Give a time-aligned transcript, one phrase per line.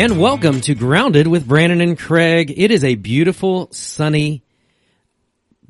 [0.00, 2.54] And welcome to Grounded with Brandon and Craig.
[2.56, 4.42] It is a beautiful, sunny,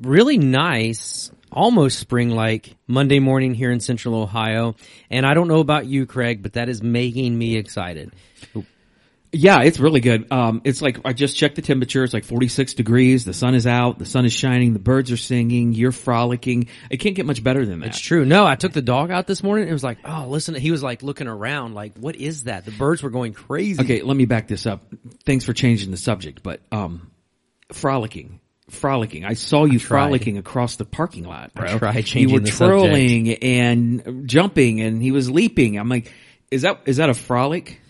[0.01, 4.77] really nice, almost spring-like Monday morning here in central Ohio.
[5.11, 8.13] And I don't know about you, Craig, but that is making me excited.
[9.33, 10.31] Yeah, it's really good.
[10.33, 12.03] Um, it's like I just checked the temperature.
[12.03, 13.25] It's like 46 degrees.
[13.25, 13.99] The sun is out.
[13.99, 14.73] The sun is shining.
[14.73, 15.73] The birds are singing.
[15.73, 16.67] You're frolicking.
[16.91, 17.89] It can't get much better than that.
[17.89, 18.25] It's true.
[18.25, 19.69] No, I took the dog out this morning.
[19.69, 20.57] It was like, oh, listen.
[20.57, 22.65] He was like looking around, like, what is that?
[22.65, 23.81] The birds were going crazy.
[23.81, 24.83] Okay, let me back this up.
[25.25, 27.13] Thanks for changing the subject, but um,
[27.73, 28.41] frolicking.
[28.69, 29.25] Frolicking.
[29.25, 30.07] I saw you tried.
[30.07, 31.79] frolicking across the parking lot, bro.
[31.79, 35.77] tried you were the twirling and jumping, and he was leaping.
[35.77, 36.13] I'm like,
[36.51, 37.81] is that is that a frolic?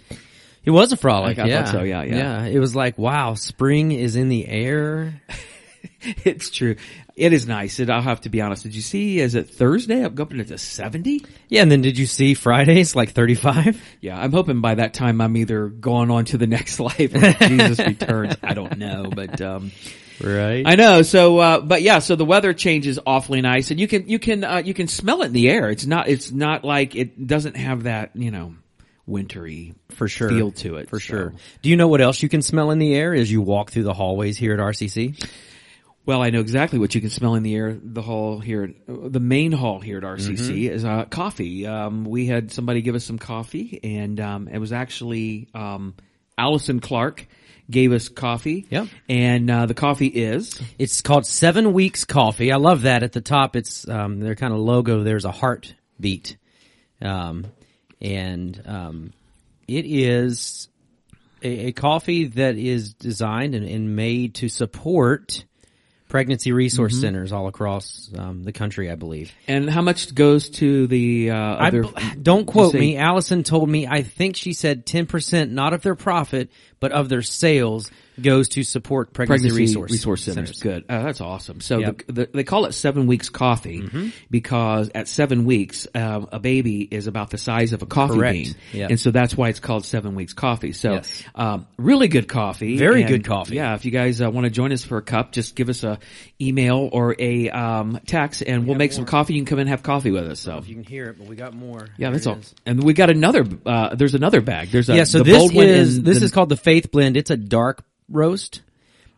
[0.71, 1.37] It was a frolic.
[1.37, 1.65] I thought yeah.
[1.65, 2.16] so, yeah, yeah.
[2.16, 2.45] Yeah.
[2.45, 5.21] It was like, wow, spring is in the air.
[6.01, 6.76] it's true.
[7.16, 7.80] It is nice.
[7.80, 8.63] And I'll have to be honest.
[8.63, 9.18] Did you see?
[9.18, 10.04] Is it Thursday?
[10.04, 11.26] I'm going to 70.
[11.48, 11.63] Yeah.
[11.63, 13.82] And then did you see Fridays like 35?
[14.01, 17.32] Yeah, I'm hoping by that time I'm either going on to the next life or
[17.48, 18.37] Jesus returns.
[18.45, 19.73] I don't know, but um
[20.23, 20.63] Right.
[20.65, 21.02] I know.
[21.02, 24.45] So uh but yeah, so the weather changes awfully nice and you can you can
[24.45, 25.68] uh you can smell it in the air.
[25.68, 28.54] It's not it's not like it doesn't have that, you know,
[29.11, 30.29] wintry for sure.
[30.30, 30.89] feel to it.
[30.89, 31.35] For So- sure.
[31.63, 33.83] Do you know what else you can smell in the air as you walk through
[33.83, 35.15] the hallways here at RCC?
[36.07, 37.77] Well, I know exactly what you can smell in the air.
[37.81, 40.75] The hall here, the main hall here at RCC Mm-hmm.
[40.75, 41.66] is uh, coffee.
[41.66, 45.95] Um, we had somebody give us some coffee, and um, it was actually um,
[46.38, 47.27] Allison Clark
[47.71, 48.66] gave us coffee.
[48.71, 48.88] Yep.
[49.09, 52.51] And uh, the coffee is It's called Seven Weeks Coffee.
[52.51, 53.03] I love that.
[53.05, 55.05] At the top, it's um, their kind of logo.
[55.05, 56.37] There's a heartbeat,
[57.03, 57.45] um,
[58.01, 59.12] and um,
[59.68, 60.68] it is
[61.43, 65.44] a, a coffee that is designed and, and made to support
[66.08, 68.91] pregnancy resource centers all across um, the country.
[68.91, 69.32] I believe.
[69.47, 71.84] and how much goes to the uh, other?
[71.84, 72.97] b- don't quote me.
[72.97, 73.86] Allison told me.
[73.86, 78.48] I think she said ten percent, not of their profit, but of their sales, goes
[78.50, 80.60] to support pregnancy, pregnancy resource, resource, centers.
[80.60, 80.84] Good.
[80.91, 81.60] Oh, that's awesome.
[81.62, 81.94] So Yep.
[81.96, 82.12] Mm-hmm.
[82.12, 86.82] the, the, they call it seven weeks coffee because at seven weeks, um, a baby
[86.82, 88.34] is about the size of a coffee Correct.
[88.34, 88.54] bean.
[88.72, 88.90] Yep.
[88.90, 90.72] And so that's why it's called seven weeks coffee.
[90.72, 91.24] So, Yes.
[91.34, 92.76] um, really good coffee.
[92.76, 93.56] Very And, good coffee.
[93.56, 93.74] Yeah.
[93.74, 95.98] If you guys uh, want to join us for a cup, just give us a
[96.40, 99.34] email or a, um, text and we'll make some coffee.
[99.34, 100.40] You can come in and have coffee with us.
[100.40, 100.58] So.
[100.58, 101.88] if You can hear it, but we got more.
[101.96, 102.36] Yeah, There that's all.
[102.36, 102.54] is.
[102.66, 104.69] And we got another, uh, there's another bag.
[104.70, 106.91] There's a, Yeah, so the this bold one is this the- is called the Faith
[106.92, 107.16] Blend.
[107.16, 108.62] It's a dark roast,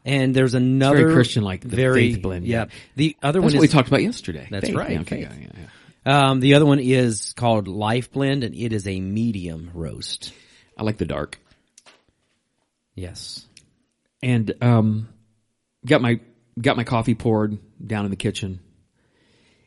[0.05, 3.69] and there's another Christian-like, the very Faith Blend, Yeah, the other That's one what we
[3.69, 4.49] talked about yesterday.
[4.51, 4.75] That's Faith.
[4.77, 5.33] right, Yeah, okay, yeah,
[6.07, 6.31] yeah.
[6.31, 10.33] um, the other one is called Life Blend, and it is a medium roast.
[10.79, 11.39] I like the dark.
[12.95, 13.47] Yes,
[14.23, 15.09] and um,
[15.85, 16.21] got my
[16.61, 18.61] got my coffee poured down in the kitchen,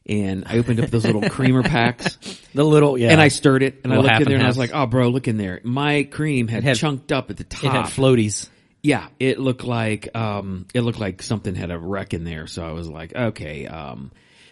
[0.05, 2.15] and I opened up those little creamer packs,
[2.53, 4.57] the little yeah, and I stirred it, and I looked in there, and I was
[4.57, 5.61] like, "Oh, bro, look in there!
[5.63, 7.71] My cream had, had- chunked up at the it top.
[7.73, 8.49] had floaties.
[8.83, 12.47] yeah, it looked like um, it looked like something had a wreck in there.
[12.47, 14.11] So I was like, okay, um,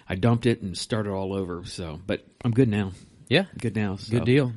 [0.09, 1.63] I dumped it and started all over.
[1.65, 2.91] So, but I'm good now.
[3.29, 3.95] Yeah, Good now.
[3.95, 4.11] So.
[4.11, 4.51] good deal.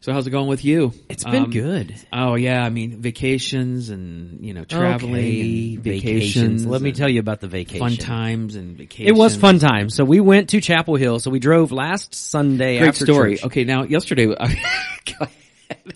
[0.00, 0.92] So how's it going with you?
[1.08, 1.94] It's been Um, good.
[2.12, 6.64] Oh yeah, I mean vacations and you know traveling Okay, and vacations.
[6.66, 7.80] Let me tell you about the vacation.
[7.80, 9.08] fun times and vacations.
[9.08, 9.90] It was fun time.
[9.90, 11.18] So we went to Chapel Hill.
[11.18, 12.78] So we drove last Sunday.
[12.78, 13.36] Great after story.
[13.36, 13.46] church.
[13.46, 14.32] Okay, now yesterday,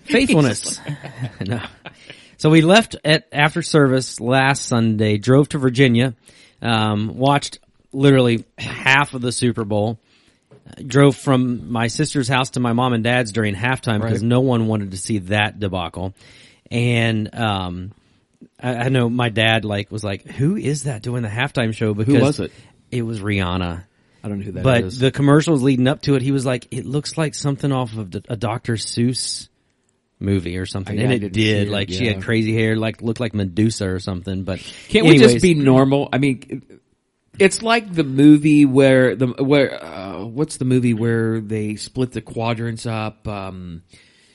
[0.04, 0.80] faithfulness.
[1.46, 1.60] no.
[2.38, 6.14] So we left at after service last Sunday, drove to Virginia,
[6.60, 7.60] um, watched
[7.92, 10.00] literally half of the Super Bowl.
[10.86, 14.28] Drove from my sister's house to my mom and dad's during halftime because Right.
[14.28, 16.14] no one wanted to see that debacle.
[16.70, 17.92] And um,
[18.60, 21.94] I, I know my dad like was like, "Who is that doing the halftime show?"
[21.94, 22.52] Because who was it?
[22.90, 23.84] It was Rihanna.
[24.24, 24.94] I don't know who that is.
[24.96, 27.96] But the commercials leading up to it, he was like, "It looks like something off
[27.96, 28.74] of a Dr.
[28.74, 29.48] Seuss
[30.20, 31.68] movie or something," Yeah, and I it did.
[31.68, 34.44] it, Like she had crazy hair, like looked like Medusa or something.
[34.44, 36.08] But Can't we just be normal?
[36.12, 36.62] I mean,
[37.38, 42.20] it's like the movie where the where uh, what's the movie where they split the
[42.20, 43.26] quadrants up?
[43.28, 43.82] Um,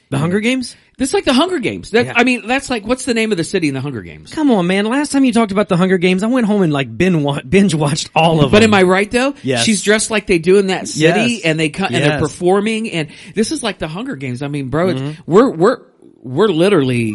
[0.09, 0.75] the Hunger Games?
[0.97, 1.91] it's like the Hunger Games.
[1.91, 2.13] That, Yeah.
[2.15, 4.33] I mean, that's like what's the name of the city in the Hunger Games?
[4.33, 4.85] Come on, man!
[4.85, 8.09] Last time you talked about the Hunger Games, I went home and like binge watched
[8.15, 8.51] all of But them.
[8.51, 9.35] But am I right though?
[9.44, 9.63] Yes.
[9.65, 11.41] She's dressed like they do in that city Yes.
[11.44, 14.41] and they come, and they're performing and this is like the Hunger Games.
[14.41, 15.07] I mean, bro, Mm-hmm.
[15.07, 15.81] it's, we're, we're,
[16.23, 17.13] we're literally,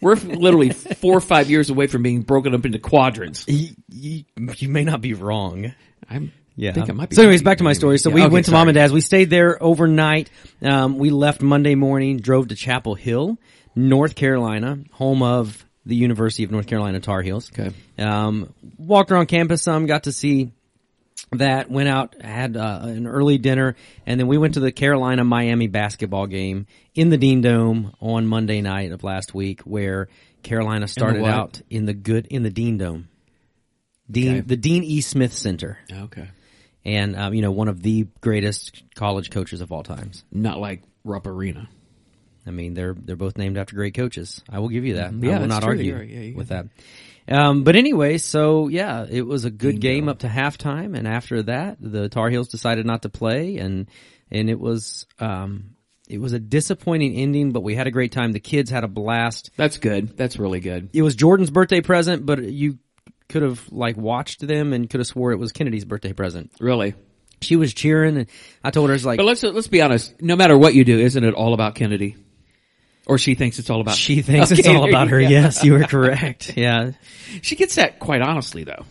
[0.00, 3.46] we're literally four or five years away from being broken up into quadrants.
[3.48, 4.24] you, you,
[4.56, 5.72] you may not be wrong.
[6.08, 6.72] I'm, Yeah.
[6.72, 7.16] think I might be.
[7.16, 7.98] so anyways, back to my story.
[7.98, 8.60] So Yeah, we okay, went to sorry.
[8.60, 8.92] mom and dad's.
[8.92, 10.30] We stayed there overnight.
[10.62, 13.38] Um, we left Monday morning, drove to Chapel Hill,
[13.74, 17.50] North Carolina, home of the University of North Carolina Tar Heels.
[17.52, 17.74] Okay.
[17.98, 20.52] Um, walked around campus some, got to see
[21.32, 23.76] that went out, had uh, an early dinner,
[24.06, 28.26] and then we went to the Carolina Miami basketball game in the Dean Dome on
[28.26, 30.08] Monday night of last week, where
[30.42, 31.30] Carolina started what?
[31.30, 33.08] out in the good in the Dean Dome,
[34.10, 34.40] Dean Okay.
[34.42, 35.00] the Dean E.
[35.00, 36.28] Smith Center, Okay.
[36.84, 40.24] and um, you know one of the greatest college coaches of all times.
[40.30, 41.68] Not like Rupp Arena.
[42.46, 44.42] I mean, they're they're both named after great coaches.
[44.48, 45.12] I will give you that.
[45.12, 45.24] Mm-hmm.
[45.24, 45.70] Yeah, I will not true.
[45.70, 46.08] argue right.
[46.08, 46.66] Yeah, with that.
[47.26, 51.42] Um, but anyway, so yeah, it was a good game up to halftime, and after
[51.44, 53.88] that, the Tar Heels decided not to play, and
[54.30, 55.76] and it was um,
[56.08, 58.32] it was a disappointing ending, but we had a great time.
[58.32, 59.50] The kids had a blast.
[59.56, 60.16] That's good.
[60.16, 60.90] That's really good.
[60.92, 62.78] It was Jordan's birthday present, but you
[63.28, 66.52] could have like watched them and could have swore it was Kennedy's birthday present.
[66.60, 66.94] Really.
[67.40, 68.26] She was cheering, and
[68.62, 70.20] I told her, "It's like But let's let's be honest.
[70.20, 72.16] No matter what you do, isn't it all about Kennedy?
[73.06, 73.96] Or she thinks it's all about.
[73.96, 75.28] she thinks it's all about her." go.
[75.28, 76.52] Yes, you were correct.
[76.56, 76.92] Yeah,
[77.42, 78.84] She gets that quite honestly, though.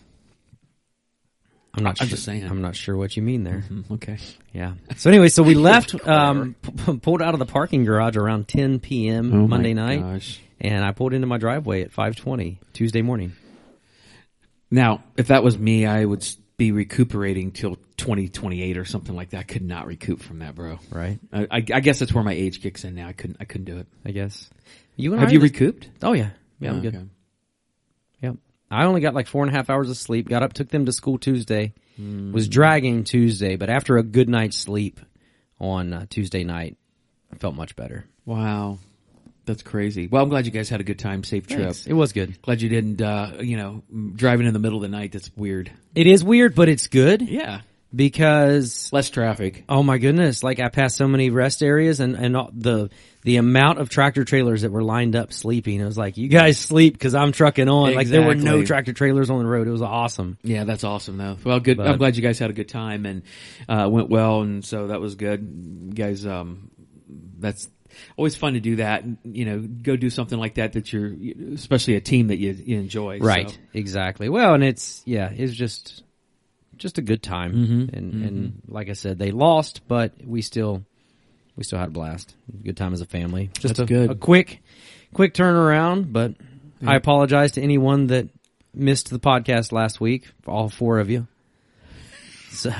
[1.76, 2.00] I'm not.
[2.00, 2.44] I'm sure, just saying.
[2.44, 3.64] I'm not sure what you mean there.
[3.90, 4.18] Okay.
[4.52, 4.74] Yeah.
[4.96, 8.78] So anyway, so we left, um, p- pulled out of the parking garage around 10
[8.78, 9.32] p.m.
[9.34, 10.38] Oh Monday night, gosh.
[10.60, 13.32] and I pulled into my driveway at 5:20 Tuesday morning.
[14.70, 16.24] Now, if that was me, I would
[16.64, 19.38] be recuperating till 2028 or something like that.
[19.38, 20.78] I could not recoup from that, bro.
[20.90, 21.18] Right.
[21.32, 23.06] I, I, I guess that's where my age kicks in now.
[23.08, 23.36] I couldn't.
[23.40, 23.86] I couldn't do it.
[24.04, 24.48] I guess.
[24.96, 25.88] You and Have I you just- recouped?
[26.02, 26.30] Oh yeah.
[26.60, 26.94] Yeah, I'm Oh, good.
[26.96, 27.04] okay.
[28.22, 28.36] Yep.
[28.70, 30.28] I only got like four and a half hours of sleep.
[30.28, 31.74] Got up, took them to school Tuesday.
[31.96, 32.32] Hmm.
[32.32, 35.00] Was dragging Tuesday, but after a good night's sleep
[35.60, 36.76] on uh, Tuesday night,
[37.32, 38.04] I felt much better.
[38.24, 38.78] Wow,
[39.46, 40.06] that's crazy.
[40.06, 41.74] Well, I'm glad you guys had a good time, safe trip.
[41.86, 42.40] It was good.
[42.42, 43.82] Glad you didn't, uh, you know,
[44.14, 45.12] driving in the middle of the night.
[45.12, 45.70] That's weird.
[45.94, 47.60] It is weird, but it's good Yeah,
[47.94, 49.64] because less traffic.
[49.68, 50.42] Oh my goodness!
[50.42, 52.90] Like I passed so many rest areas, and and all- the
[53.22, 55.80] the amount of tractor trailers that were lined up sleeping.
[55.80, 57.94] It was like you guys sleep because I'm trucking on.
[57.94, 59.66] Like there were no tractor trailers on the road.
[59.66, 60.38] It was awesome.
[60.42, 61.36] Yeah, that's awesome though.
[61.44, 61.80] Well, good.
[61.80, 63.22] I'm glad you guys had a good time and
[63.68, 65.40] uh, went well, and so that was good.
[65.86, 66.70] You guys, um,
[67.38, 67.68] that's
[68.16, 69.04] always fun to do that.
[69.24, 71.12] You know, go do something like that that you're,
[71.54, 73.18] especially a team that you, you enjoy.
[73.18, 73.50] Right.
[73.50, 74.28] So, Exactly.
[74.28, 76.02] Well, and it's yeah, it's just
[76.76, 77.52] just a good time.
[77.52, 77.96] Mm-hmm.
[77.96, 80.84] And and like I said, they lost, but we still
[81.56, 82.34] we still had a blast.
[82.62, 83.50] Good time as a family.
[83.58, 84.10] Just a, good.
[84.10, 84.62] a quick
[85.12, 86.34] quick turnaround, but
[86.86, 88.28] I apologize to anyone that
[88.74, 90.26] missed the podcast last week.
[90.46, 91.26] All four of you.
[92.54, 92.70] So.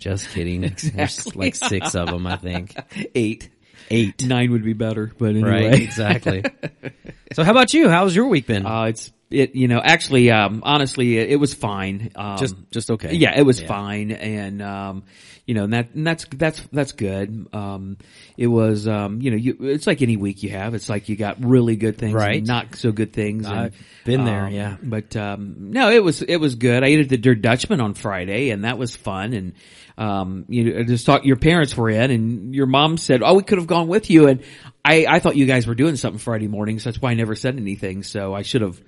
[0.00, 0.60] Just kidding.
[0.62, 1.32] There's Exactly.
[1.36, 2.74] like six of them, I think.
[3.14, 3.48] eight,
[3.90, 4.24] Eight.
[4.24, 5.68] nine would be better, but anyway.
[5.68, 5.80] Right.
[5.82, 6.42] Exactly.
[7.34, 7.88] so how about you?
[7.88, 8.66] How's your week been?
[8.66, 9.54] Uh, it's it.
[9.54, 12.10] You know, actually, um, honestly, it, it was fine.
[12.16, 13.14] Um, just, just okay.
[13.14, 15.04] Yeah, it was fine, and um,
[15.46, 17.48] you know, and that and that's that's that's good.
[17.52, 17.96] Um,
[18.36, 20.74] it was, um, you know, you, it's like any week you have.
[20.74, 22.38] It's like you got really good things, Right.
[22.38, 23.46] and not so good things.
[23.46, 24.76] and, I've been there, um, yeah.
[24.82, 26.82] But um, no, it was it was good.
[26.82, 29.32] I ate at the Der Dutchman on Friday, and that was fun.
[29.32, 29.52] And
[30.00, 33.42] um, you know, just thought your parents were in, and your mom said, "Oh, we
[33.42, 34.42] could have gone with you." And
[34.82, 36.84] I I thought you guys were doing something Friday mornings.
[36.84, 38.02] That's why I never said anything.
[38.02, 38.80] So I should have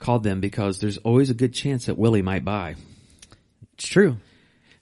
[0.00, 2.74] called them because there's always a good chance that Willie might buy.
[3.74, 4.16] It's true.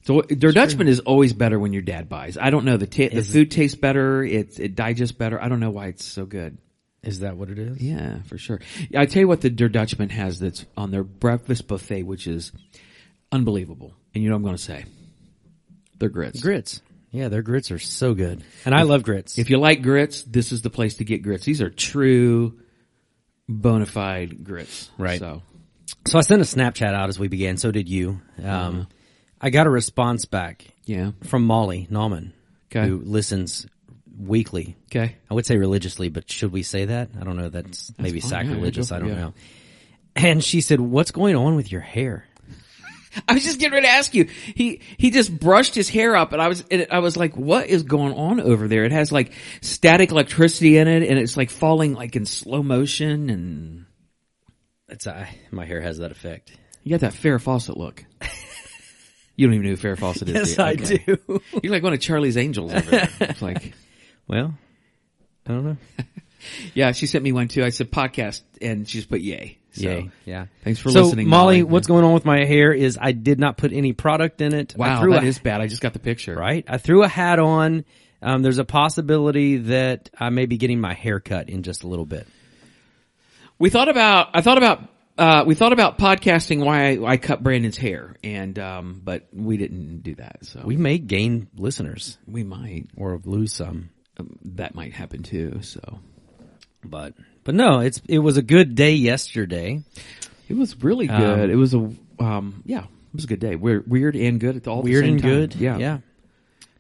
[0.05, 2.39] So Der Dutchman is always better when your dad buys.
[2.39, 4.23] I don't know the ta- the food tastes better.
[4.25, 5.43] It it digests better.
[5.43, 6.57] I don't know why it's so good.
[7.03, 7.83] Is that what it is?
[7.83, 8.61] Yeah, for sure.
[8.97, 12.51] I tell you what, the Der Dutchman has that's on their breakfast buffet, which is
[13.31, 13.93] unbelievable.
[14.15, 14.85] And you know what I'm going to say?
[15.99, 16.41] They're grits.
[16.41, 16.83] Grits.
[17.11, 18.45] Yeah, their grits are so good.
[18.65, 19.39] And I love grits.
[19.39, 21.45] If you like grits, this is the place to get grits.
[21.45, 22.59] These are true,
[23.49, 24.91] bona fide grits.
[24.99, 25.19] Right.
[25.19, 25.43] So
[26.07, 27.57] so I sent a Snapchat out as we began.
[27.57, 28.21] So did you.
[28.43, 28.89] Um,
[29.41, 31.13] I got a response back yeah.
[31.25, 32.33] from Molly Nauman,
[32.71, 32.89] Okay.
[32.89, 33.67] who listens
[34.19, 34.77] weekly.
[34.91, 35.17] Okay.
[35.31, 37.11] I would say religiously, but should we say that?
[37.21, 37.49] I don't know.
[37.49, 38.31] That's, maybe fine.
[38.31, 38.93] Yeah, yeah, sacrilegious.
[38.93, 39.15] I don't yeah.
[39.17, 39.35] know.
[40.15, 42.25] And she said, "What's going on with your hair?"
[43.29, 44.25] I was just getting ready to ask you.
[44.25, 47.67] He he just brushed his hair up, and I was and I was like, "What
[47.69, 51.51] is going on over there?" It has like static electricity in it, and it's like
[51.51, 53.87] falling like in slow motion, and
[54.89, 56.53] It's uh, my hair has that effect.
[56.83, 58.05] you got that Farrah Fawcett look.
[59.37, 60.57] you don't even know who Farrah Fawcett is.
[60.57, 60.69] do you?
[60.69, 60.99] Okay.
[61.07, 61.43] do.
[61.63, 62.73] You're like one of Charlie's angels.
[62.73, 63.09] Over there.
[63.21, 63.73] It's like,
[64.29, 64.55] well,
[65.47, 65.77] I don't know.
[66.75, 67.65] yeah, she sent me one too.
[67.65, 69.59] I said podcast, and she just put yay.
[69.77, 70.11] So, Yay.
[70.25, 70.47] Yeah.
[70.65, 71.57] Thanks for so, listening, Molly.
[71.59, 71.63] Molly.
[71.65, 74.75] What's going on with my hair is I did not put any product in it.
[74.75, 75.61] I Wow, threw that a- is bad.
[75.61, 76.35] I just got the picture.
[76.35, 76.65] right.
[76.69, 77.85] I threw a hat on.
[78.23, 81.87] Um, there's a possibility that I may be getting my hair cut in just a
[81.89, 82.27] little bit.
[83.59, 84.29] We thought about.
[84.35, 84.89] I thought about.
[85.19, 89.57] Uh, we thought about podcasting why I, I cut Brandon's hair, and um, but we
[89.57, 90.45] didn't do that.
[90.45, 92.89] So We may gain listeners we might.
[92.99, 95.61] or lose some, Um, that might happen too.
[95.63, 96.01] So
[96.85, 97.15] but
[97.47, 99.83] but no, it's it was a good day yesterday.
[100.49, 101.51] it was really Um, good.
[101.51, 103.57] it was a um, yeah, it was a good day.
[103.57, 105.31] Weird, weird and good at all Weird and time.
[105.31, 105.55] good.
[105.55, 105.79] Yeah.
[105.79, 105.99] Yeah.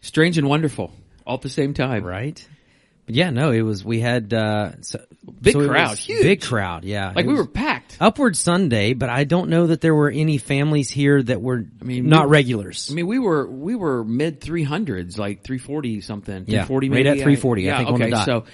[0.03, 0.93] Strange and wonderful
[1.27, 2.05] all at the same time.
[2.05, 2.47] Right.
[3.07, 4.99] But yeah, no, it was, we had, uh, so,
[5.41, 6.23] Big so crowd, huge.
[6.23, 6.83] Big crowd.
[6.85, 7.13] Yeah.
[7.15, 7.97] Like we were packed.
[8.01, 11.85] upward Sunday, but I don't know that there were any families here that were I
[11.85, 12.89] mean, not we- regulars.
[12.91, 16.47] I mean, we were we were mid three hundreds, like three forty something.
[16.49, 17.09] Yeah, 340 right maybe.
[17.11, 18.45] at 340, I yeah, think, on the okay, so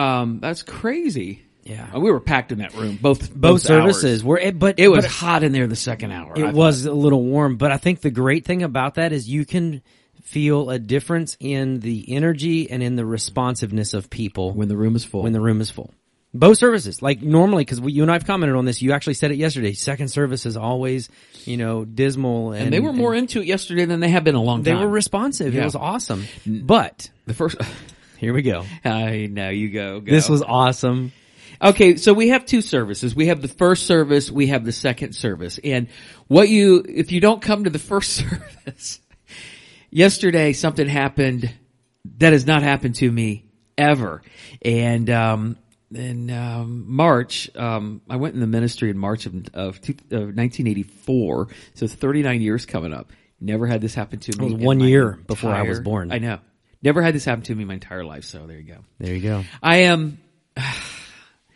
[0.00, 1.42] um, that's crazy.
[1.64, 1.88] Yeah.
[1.94, 2.98] Uh, we were packed in that room.
[3.00, 4.24] Both Both services hours.
[4.24, 6.32] were, it, but It was but hot in there the second hour.
[6.36, 9.28] I it was a little warm, but I think the great thing about that is
[9.28, 9.82] you can
[10.22, 14.96] feel a difference in the energy and in the responsiveness of people when the room
[14.96, 15.22] is full.
[15.22, 15.92] when the room is full.
[16.34, 18.80] Both services, like normally, because you and I've commented on this.
[18.80, 19.74] You actually said it yesterday.
[19.74, 21.10] Second service is always,
[21.44, 24.34] you know, dismal, and, and they were more into it yesterday than they have been
[24.34, 24.78] a long time.
[24.78, 25.54] They were responsive.
[25.54, 26.24] It was awesome.
[26.46, 27.58] But the first.
[28.16, 28.64] here we go.
[28.82, 30.10] I know you go, go.
[30.10, 31.12] This was awesome.
[31.60, 33.14] Okay, so we have two services.
[33.14, 35.58] We have the first service, we have the second service.
[35.62, 35.88] And
[36.28, 38.12] what you, if you don't come to the first
[38.64, 39.00] service,
[39.90, 41.52] yesterday something happened
[42.18, 43.44] that has not happened to me
[43.76, 44.22] ever.
[44.62, 45.56] And, um,
[45.94, 50.34] in um, March, um, I went in the ministry in March of, of, two, of
[50.34, 53.12] 1984, so it's 39 years coming up.
[53.40, 54.46] Never had this happen to me.
[54.46, 56.12] It was one year before I was born.
[56.12, 56.38] I know.
[56.82, 58.24] Never had this happen to me my entire life.
[58.24, 58.78] So there you go.
[58.98, 59.44] There you go.
[59.62, 60.18] I am.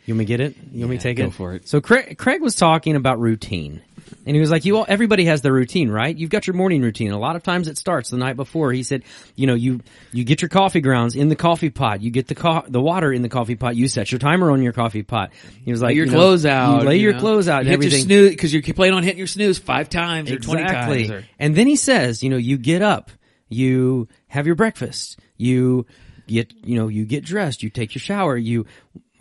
[0.07, 0.55] You want me to get it?
[0.71, 1.33] You want me to take go it?
[1.33, 1.67] for it.
[1.67, 3.81] So Craig, Craig was talking about routine.
[4.25, 6.15] And he was like, you all, everybody has their routine, right?
[6.15, 7.11] You've got your morning routine.
[7.11, 8.71] A lot of times it starts the night before.
[8.71, 9.03] He said,
[9.35, 9.81] you know, you,
[10.13, 12.01] you get your coffee grounds in the coffee pot.
[12.01, 13.75] You get the co- the water in the coffee pot.
[13.75, 15.31] You set your timer on your coffee pot.
[15.65, 16.83] He was like, your you know, clothes out.
[16.83, 17.19] You lay you your know.
[17.19, 18.09] clothes out You and hit everything.
[18.09, 21.07] Your snooze because you're plan on hitting your snooze five times or twenty Exactly.
[21.09, 21.23] times.
[21.23, 23.11] Or, And then he says, you know, you get up,
[23.49, 25.85] you have your breakfast, you
[26.27, 28.67] get, you know, you get dressed, you take your shower, you,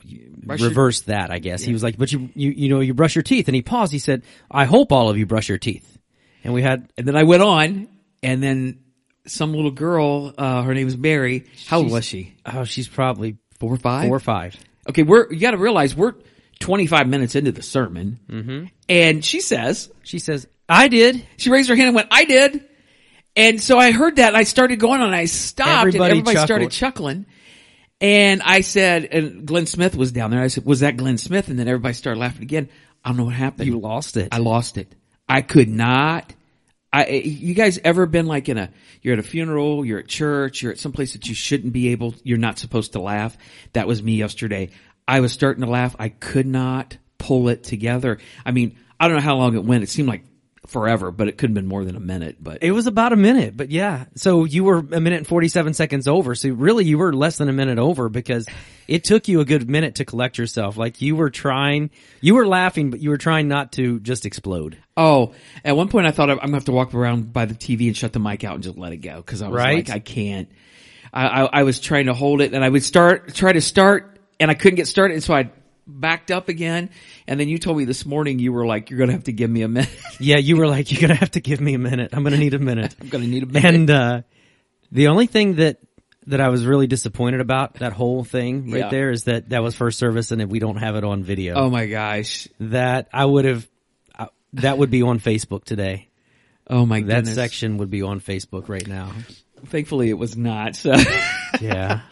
[0.07, 1.63] you your- reverse that, I guess.
[1.63, 3.49] He was like, but you, you, you know, you brush your teeth.
[3.49, 3.93] And he paused.
[3.93, 5.99] He said, I hope all of you brush your teeth.
[6.45, 7.89] And we had, and then I went on,
[8.23, 8.79] and then
[9.27, 11.45] some little girl, uh, her name was Mary.
[11.67, 12.35] How old was she?
[12.47, 14.07] oh, she's probably Four or five.
[14.07, 14.55] four or five.
[14.89, 16.13] Okay, we're you got to realize we're
[16.61, 18.67] twenty five minutes into the sermon, mm-hmm.
[18.89, 21.27] and she says She says, I did.
[21.39, 22.63] she raised her hand and went, "I did."
[23.35, 26.11] And so I heard that and I started going on and I stopped Everybody and
[26.13, 26.47] everybody chuckled.
[26.47, 27.27] started chuckling.
[28.01, 30.43] And I said, and Glenn Smith was down there.
[30.43, 31.49] I said, was that Glenn Smith?
[31.49, 32.69] And then everybody started laughing again.
[33.05, 33.69] I don't know what happened.
[33.69, 34.29] You lost it.
[34.33, 34.95] I lost it.
[35.29, 36.35] I could not.
[36.93, 38.71] I, eh, you guys ever been like in a,
[39.03, 41.89] you're at a funeral, you're at church, you're at some place that you shouldn't be
[41.89, 43.37] able, you're not supposed to laugh.
[43.73, 44.71] That was me yesterday.
[45.09, 45.97] I was starting to laugh.
[45.99, 48.19] I could not pull it together.
[48.45, 49.83] I mean, I don't know how long it went.
[49.83, 50.25] It seemed like
[50.69, 53.17] forever, but it could have been more than a minute, but It was about a
[53.17, 54.07] minute, but yeah.
[54.17, 56.35] So you were a minute and 47 seconds over.
[56.35, 58.47] So really you were less than a minute over because
[58.89, 60.77] it took you a good minute to collect yourself.
[60.77, 64.79] Like you were trying, you were laughing, but you were trying not to just explode.
[64.97, 67.87] Oh, at one point I thought I'm gonna have to walk around by the TV
[67.89, 69.89] and shut the mic out and just let it go because I was Right.
[69.89, 70.49] like, I can't.
[71.13, 74.19] I, I, I was trying to hold it and I would start, try to start
[74.41, 75.15] and I couldn't get started.
[75.15, 75.51] And so I
[75.87, 76.91] backed up again.
[77.27, 79.33] And then you told me this morning you were like, you're going to have to
[79.33, 79.91] give me a minute.
[80.19, 82.11] Yeah, you were like, you're going to have to give me a minute.
[82.15, 82.95] I'm going to need a minute.
[83.01, 83.75] I'm going to need a minute.
[83.75, 84.23] And, uh,
[84.91, 85.79] the only thing that,
[86.29, 88.89] that I was really disappointed about that whole thing right Yeah.
[88.89, 91.55] there is that that was first service and if we don't have it on video.
[91.55, 92.49] oh my gosh.
[92.61, 93.69] That I would have,
[94.19, 96.09] uh, that would be on Facebook today.
[96.69, 97.35] Oh my That goodness.
[97.35, 99.13] section would be on Facebook right now.
[99.67, 100.75] Thankfully it was not.
[100.77, 100.95] So
[101.61, 102.01] Yeah.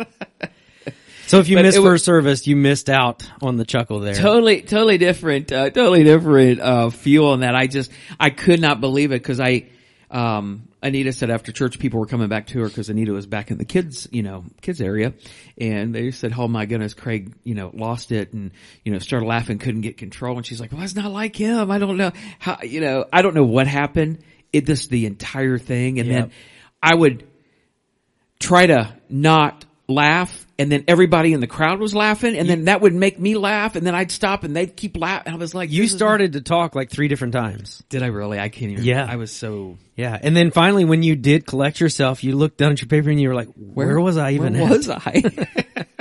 [1.26, 4.14] so if you missed first service, you missed out on the chuckle there.
[4.14, 7.54] totally, totally different, uh, totally different, uh, feel on that.
[7.54, 9.68] I just, I could not believe it because I,
[10.10, 13.50] um, Anita said after church people were coming back to her because Anita was back
[13.50, 15.14] in the kids, you know, kids area.
[15.58, 18.52] And they said, oh my goodness, Craig, you know, lost it and,
[18.84, 20.36] you know, started laughing, couldn't get control.
[20.36, 21.70] And she's like, well, it's not like him.
[21.70, 24.18] I don't know how, you know, I don't know what happened.
[24.52, 25.98] It just the entire thing.
[25.98, 26.20] And Yep.
[26.20, 26.30] then
[26.82, 27.26] I would
[28.38, 32.80] try to not laugh and then everybody in the crowd was laughing and then that
[32.80, 35.32] would make me laugh and then I'd stop and they'd keep laughing.
[35.32, 37.82] I was like, You started to talk like three different times.
[37.88, 38.38] Did I really?
[38.38, 38.84] I can't even.
[38.84, 39.06] Yeah.
[39.08, 39.78] I was so.
[39.96, 40.18] Yeah.
[40.20, 43.20] And then finally when you did collect yourself, you looked down at your paper and
[43.20, 45.22] you were like, where, was I even Where was I?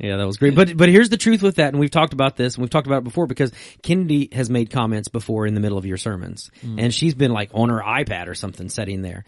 [0.00, 0.54] Yeah, that was great.
[0.54, 2.86] But but here's the truth with that, and we've talked about this, and we've talked
[2.86, 6.50] about it before because Kennedy has made comments before in the middle of your sermons,
[6.62, 6.78] hmm.
[6.78, 9.24] and she's been like on her iPad or something, sitting there.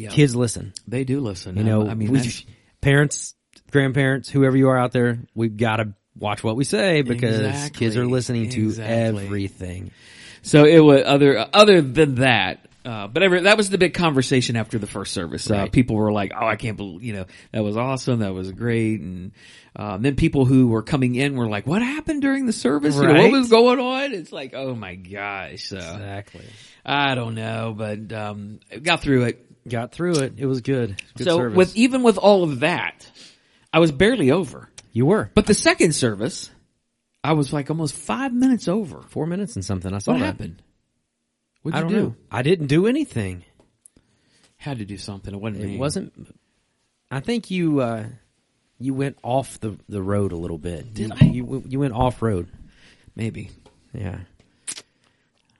[0.00, 0.10] Yeah.
[0.10, 0.72] Kids listen.
[0.88, 1.56] they do listen.
[1.56, 2.46] You know, I mean, we-
[2.80, 3.34] parents,
[3.70, 7.78] grandparents, whoever you are out there, we've got to watch what we say because Exactly.
[7.78, 9.24] kids are listening to Exactly.
[9.24, 9.90] everything.
[10.42, 12.66] so it was other other than that.
[12.82, 15.50] Uh, but every, that was the big conversation after the first service.
[15.50, 15.72] Uh, Right.
[15.72, 18.20] people were like, "Oh, I can't believe you know that was awesome.
[18.20, 19.32] That was great." And
[19.76, 22.96] uh, then people who were coming in were like, "What happened during the service?
[22.96, 26.46] You know, what was going on?" It's like, "Oh my gosh!" So Exactly.
[26.82, 29.46] I don't know, but um, got through it.
[29.70, 30.34] Got through it.
[30.38, 31.00] It was good.
[31.16, 31.56] Good so service.
[31.56, 33.08] with even with all of that,
[33.72, 34.68] I was barely over.
[34.92, 36.50] you were But the second service,
[37.24, 39.02] I was like almost five minutes over.
[39.08, 39.92] four minutes and something.
[39.94, 40.26] I saw What that.
[40.26, 40.62] happened?
[41.62, 42.06] What'd I you don't do?
[42.08, 42.14] know.
[42.30, 43.44] I didn't do anything.
[44.56, 45.32] Had to do something.
[45.34, 45.74] It wasn't me.
[45.74, 46.34] It wasn't.
[47.10, 48.04] I think you uh,
[48.78, 50.92] you went off the the road a little bit.
[50.94, 51.24] Did you, I?
[51.24, 52.48] You, you went off road.
[53.16, 53.50] maybe.
[53.94, 54.18] Yeah.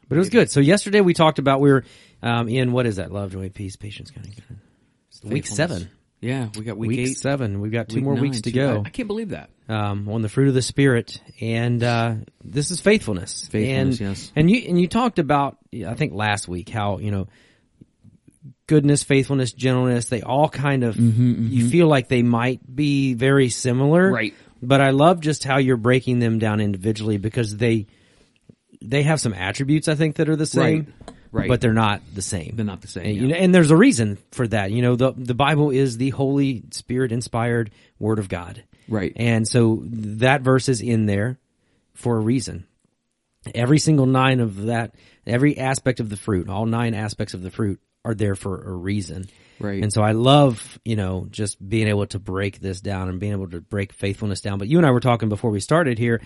[0.08, 0.50] But it was good.
[0.50, 1.84] So yesterday we talked about we were
[2.22, 3.12] um, in what is that?
[3.12, 5.30] Love, joy, peace, patience, kind of.
[5.30, 5.88] Week seven.
[6.22, 7.18] Yeah, we got week, Week eight.
[7.18, 7.60] seven.
[7.62, 9.48] We've got two week more nine, weeks to two- go I, I can't believe that.
[9.70, 13.48] um, on the fruit of the spirit, and uh, this is faithfulness.
[13.48, 14.32] Faithfulness, and, yes.
[14.36, 17.28] And you and you talked about I think last week how you know
[18.66, 20.06] goodness, faithfulness, gentleness.
[20.06, 24.34] They all kind of you feel like they might be very similar, Mm-hmm, Right.
[24.62, 27.86] But I love just how you're breaking them down individually because they
[28.82, 31.14] they have some attributes I think that are the same, Right.
[31.32, 31.48] Right.
[31.48, 32.54] But they're not the same.
[32.56, 33.22] They're not the same, And, yeah.
[33.22, 34.72] you know, and there's a reason for that.
[34.72, 38.64] You know, the the Bible is the Holy Spirit inspired Word of God.
[38.88, 39.12] Right.
[39.14, 41.38] And so that verse is in there
[41.94, 42.66] for a reason.
[43.54, 44.94] Every single nine of that,
[45.26, 48.72] every aspect of the fruit, all nine aspects of the fruit are there for a
[48.72, 49.26] reason.
[49.60, 49.82] Right.
[49.82, 53.32] And so I love, you know, just being able to break this down and being
[53.32, 54.58] able to break faithfulness down.
[54.58, 56.20] But you and I were talking before we started here.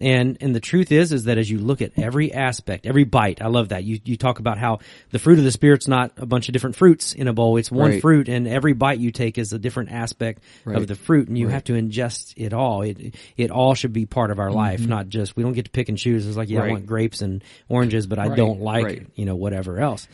[0.00, 3.42] And, and the truth is, is that as you look at every aspect, every bite,
[3.42, 3.82] I love that.
[3.84, 4.78] You, you talk about how
[5.10, 7.56] the fruit of the Spirit's not a bunch of different fruits in a bowl.
[7.56, 8.00] It's one Right.
[8.00, 10.76] fruit and every bite you take is a different aspect Right.
[10.76, 12.82] of the fruit and you have to ingest it all.
[12.82, 15.70] It, it all should be part of our life, not just, we don't get to
[15.72, 16.26] pick and choose.
[16.26, 16.70] It's like, yeah, I Mm-hmm.
[16.72, 18.36] Want grapes and oranges, but I Right.
[18.36, 19.06] don't like, Right.
[19.16, 20.06] you know, whatever else.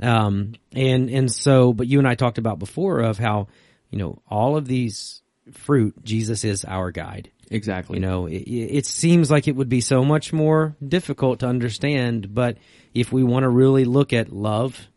[0.00, 3.48] Um, and, and so, but you and I talked about before of how,
[3.90, 5.20] you know, all of these
[5.52, 7.30] fruit, Jesus is our guide.
[7.52, 7.98] Exactly.
[7.98, 12.34] You know, it, it seems like it would be so much more difficult to understand,
[12.34, 12.56] but
[12.94, 14.88] if we want to really look at love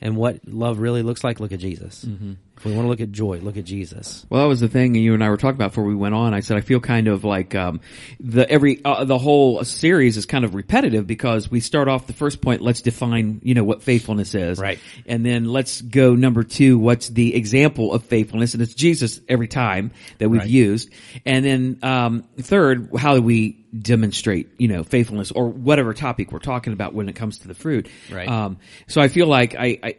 [0.00, 2.04] and what love really looks like, look at Jesus.
[2.04, 2.32] Mm-hmm.
[2.62, 4.24] If we want to look at joy, look at Jesus.
[4.30, 6.32] Well, that was the thing you and I were talking about before we went on.
[6.32, 7.80] I said I feel kind of like um,
[8.20, 12.12] the every uh, the whole series is kind of repetitive because we start off the
[12.12, 12.60] first point.
[12.60, 14.78] Let's define you know what faithfulness is, Right.
[15.06, 16.78] And then let's go number two.
[16.78, 18.54] What's the example of faithfulness?
[18.54, 20.48] And it's Jesus every time that we've Right.
[20.48, 20.90] used.
[21.26, 26.38] And then um, third, how do we demonstrate you know faithfulness or whatever topic we're
[26.38, 27.88] talking about when it comes to the fruit?
[28.08, 28.28] Right.
[28.28, 29.78] Um, so I feel like I.
[29.82, 29.94] I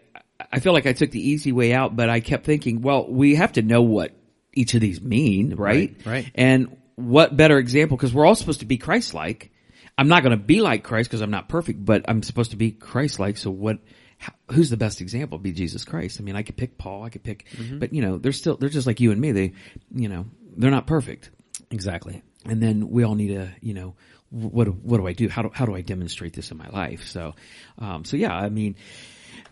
[0.51, 3.35] I feel like I took the easy way out, but I kept thinking, well, we
[3.35, 4.13] have to know what
[4.53, 5.95] each of these mean, right?
[6.05, 6.31] Right, right.
[6.35, 7.97] And what better example?
[7.97, 9.51] Because we're all supposed to be Christ-like.
[9.97, 12.57] I'm not going to be like Christ because I'm not perfect, but I'm supposed to
[12.57, 13.37] be Christ-like.
[13.37, 13.79] So what?
[14.17, 15.37] How, who's the best example?
[15.37, 16.19] Be Jesus Christ.
[16.19, 17.03] I mean, I could pick Paul.
[17.03, 17.79] I could pick, Mm-hmm.
[17.79, 19.31] but you know, they're still they're just like you and me.
[19.31, 19.53] They,
[19.93, 20.25] you know,
[20.55, 21.29] they're not perfect.
[21.71, 22.21] Exactly.
[22.45, 23.95] And then we all need to, you know,
[24.29, 25.29] what do- what do I do?
[25.29, 27.05] How do how do I demonstrate this in my life?
[27.07, 27.33] So,
[27.79, 28.75] um, so yeah, I mean,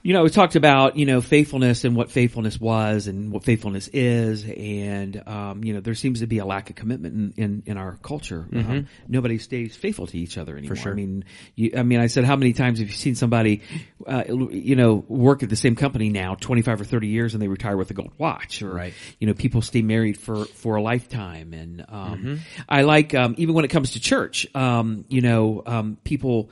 [0.04, 3.88] you know, we talked about, you know, faithfulness and what faithfulness was and what faithfulness
[3.94, 4.44] is.
[4.46, 7.78] And, um, you know, there seems to be a lack of commitment in, in, in
[7.78, 8.48] our culture.
[8.54, 10.76] Um, nobody stays faithful to each other anymore.
[10.76, 10.92] sure.
[10.92, 13.62] I mean, you, I mean, I said, how many times have you seen somebody,
[14.08, 17.48] uh, you know, work at the same company now 25 or 30 years and they
[17.48, 18.94] retire with a gold watch or, Right.
[19.20, 21.54] you know, people stay married for, for a lifetime.
[21.54, 25.98] And, um, I like, um, even when it comes to church, um, you know, um,
[26.04, 26.50] people,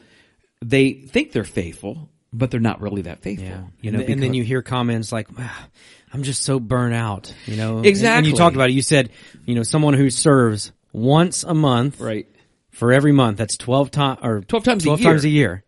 [0.64, 3.48] they think they're faithful, but they're not really that faithful.
[3.48, 3.62] Yeah.
[3.82, 5.68] You know, and, and then you hear comments like, "Ah,
[6.14, 7.78] I'm just so burnt out, you know?
[7.78, 8.74] And- And, you talked about it.
[8.74, 9.10] You said,
[9.46, 12.28] you know, someone who serves once a month right.
[12.72, 13.38] for every month.
[13.38, 15.10] That's 12 times or 12 times a 12 year.
[15.10, 15.64] times a year.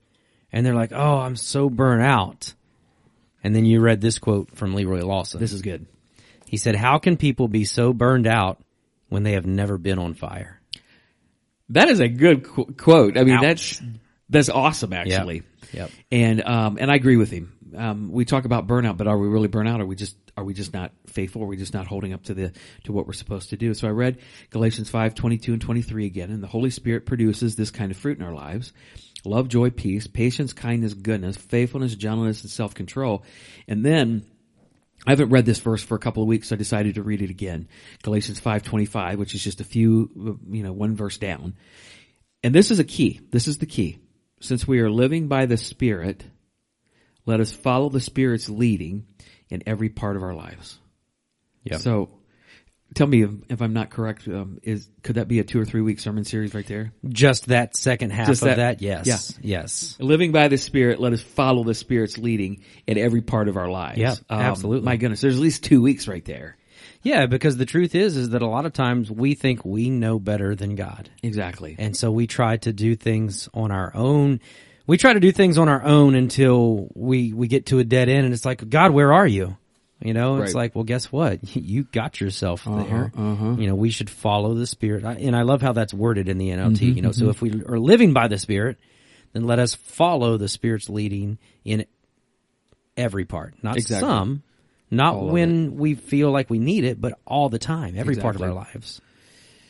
[0.52, 2.54] And they're like, "Oh, I'm so burnt out."
[3.43, 5.39] And then you read this quote from Leroy Lawson.
[5.39, 5.88] This is good.
[6.45, 8.62] He said, "How can people be so burned out
[9.10, 10.60] when they have never been on fire?"
[11.69, 13.17] That is a good qu- quote.
[13.17, 13.41] I mean, Ouch.
[13.41, 13.82] that's
[14.30, 15.43] that's awesome, actually.
[15.73, 15.91] Yep.
[16.12, 17.53] And um, and I agree with him.
[17.75, 19.79] Um, we talk about burnout, but are we really burnout?
[19.79, 21.43] Are we just are we just not faithful?
[21.43, 22.53] Are we just not holding up to the
[22.84, 23.73] to what we're supposed to do?
[23.73, 27.05] So I read Galatians five twenty two and twenty three again, and the Holy Spirit
[27.05, 28.73] produces this kind of fruit in our lives:
[29.25, 33.23] love, joy, peace, patience, kindness, goodness, faithfulness, gentleness, and self control.
[33.67, 34.25] And then
[35.05, 37.21] I haven't read this verse for a couple of weeks, so I decided to read
[37.21, 37.67] it again.
[38.03, 41.55] Galatians 5:25, which is just a few, you know, one verse down.
[42.43, 43.21] And this is a key.
[43.31, 43.99] This is the key.
[44.41, 46.25] Since we are living by the Spirit,
[47.25, 49.06] let us follow the Spirit's leading
[49.49, 50.77] in every part of our lives.
[51.63, 51.77] Yeah.
[51.77, 52.10] So,
[52.95, 54.27] tell me if, if I'm not correct.
[54.27, 56.91] Um, is could that be a two or three week sermon series right there?
[57.08, 59.06] Just that second half Just of that- that, yes.
[59.41, 59.60] yeah.
[59.62, 59.95] Yes.
[59.99, 63.69] Living by the Spirit, let us follow the Spirit's leading in every part of our
[63.69, 63.99] lives.
[63.99, 64.86] Yeah, absolutely.
[64.86, 66.58] My goodness, there's at least two weeks right there.
[67.04, 70.20] Yeah, because the truth is is that a lot of times we think we know
[70.20, 71.10] better than God.
[71.24, 71.76] Exactly.
[71.80, 74.40] And so we try to do things on our own
[74.88, 78.10] we try to do things on our own until we we get to a dead
[78.10, 79.56] end, and it's like, God, where are you?
[80.04, 80.62] You know, it's Right.
[80.64, 81.40] like, well, guess what?
[81.56, 83.12] You got yourself there.
[83.16, 83.56] uh-huh.
[83.58, 86.50] You know, we should follow the Spirit, and I love how that's worded in the
[86.50, 86.78] NLT.
[86.78, 88.78] Mm-hmm, you know, so if we are living by the Spirit,
[89.34, 91.86] then let us follow the Spirit's leading in
[92.98, 94.08] every part, not Exactly.
[94.10, 94.44] some,
[94.91, 98.36] not All when we feel like we need it, but all the time, every part
[98.36, 99.01] of our lives.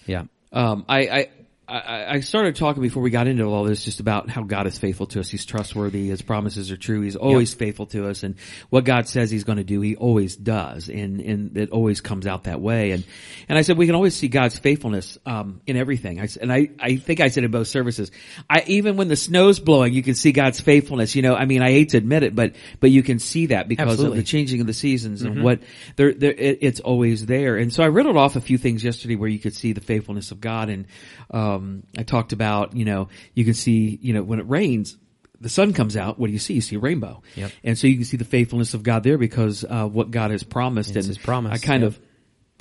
[0.08, 0.24] Yeah.
[0.52, 1.30] Um, I, I,
[1.72, 4.78] I, I started talking before we got into all this just about how God is
[4.78, 5.30] faithful to us.
[5.30, 6.10] He's trustworthy.
[6.10, 7.00] His promises are true.
[7.00, 8.24] He's always faithful to us.
[8.24, 8.36] And
[8.70, 10.90] what God says he's going to do, he always does.
[10.90, 12.92] And, and it always comes out that way.
[12.92, 13.06] And,
[13.48, 16.20] and I said, we can always see God's faithfulness, um, in everything.
[16.20, 18.12] I, and I, I think I said in both services,
[18.50, 21.16] I, even when the snow's blowing, you can see God's faithfulness.
[21.16, 23.70] You know, I mean, I hate to admit it, but, but you can see that
[23.70, 24.20] because Absolutely.
[24.20, 25.62] of the changing of the seasons and what
[25.96, 27.56] there, there it, it's always there.
[27.56, 30.32] And so I riddled off a few things yesterday where you could see the faithfulness
[30.32, 30.70] of God.
[30.70, 30.86] And,
[31.30, 31.61] um,
[31.98, 34.98] I talked about, you know, you can see, you know, when it rains,
[35.40, 36.20] the sun comes out.
[36.20, 36.54] What do you see?
[36.54, 37.24] You see a rainbow.
[37.36, 37.52] Yep.
[37.64, 40.44] And so you can see the faithfulness of God there because, uh, what God has
[40.44, 41.94] promised It's and his promise, I kind yep.
[41.94, 42.00] of,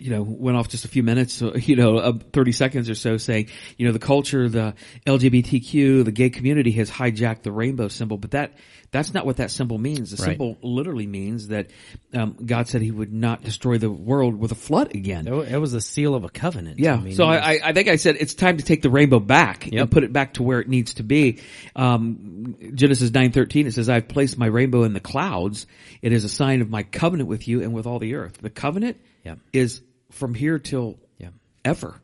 [0.00, 3.16] you know, went off just a few minutes, you know, uh, 30 seconds or so
[3.16, 4.74] saying, you know, the culture, the
[5.06, 8.52] LGBTQ, the gay community has hijacked the rainbow symbol, but that,
[8.90, 10.10] that's not what that symbol means.
[10.10, 10.30] The Right.
[10.32, 11.70] symbol literally means that,
[12.14, 15.28] um, God said he would not destroy the world with a flood again.
[15.28, 16.78] It it was a seal of a covenant.
[16.80, 16.94] Yeah.
[16.94, 19.66] I mean, so I, I- think I said it's time to take the rainbow back
[19.70, 19.80] Yep.
[19.80, 21.38] and put it back to where it needs to be.
[21.76, 25.66] Um, Genesis nine thirteen it says, "I've placed my rainbow in the clouds.
[26.02, 28.50] It is a sign of my covenant with you and with all the earth." The
[28.50, 29.38] covenant Yep.
[29.52, 31.28] is from here till Yeah.
[31.64, 32.00] ever.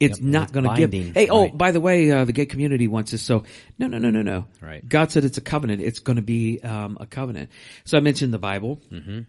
[0.00, 1.14] It's Yep, not going to give.
[1.14, 1.56] Hey, oh, right.
[1.56, 3.22] by the way, uh, the gay community wants this.
[3.22, 3.44] So
[3.78, 4.46] no, no, no, no, no.
[4.60, 4.86] Right.
[4.86, 5.80] God said it's a covenant.
[5.80, 7.50] It's going to be um, a covenant.
[7.84, 8.80] So I mentioned the Bible.
[8.90, 9.20] Mm-hmm.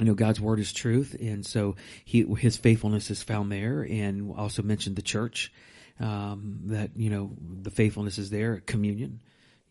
[0.00, 3.82] I know God's word is truth, and so he his faithfulness is found there.
[3.82, 5.52] And also mentioned the church
[6.00, 7.32] um, that you know
[7.62, 8.60] the faithfulness is there.
[8.60, 9.20] Communion.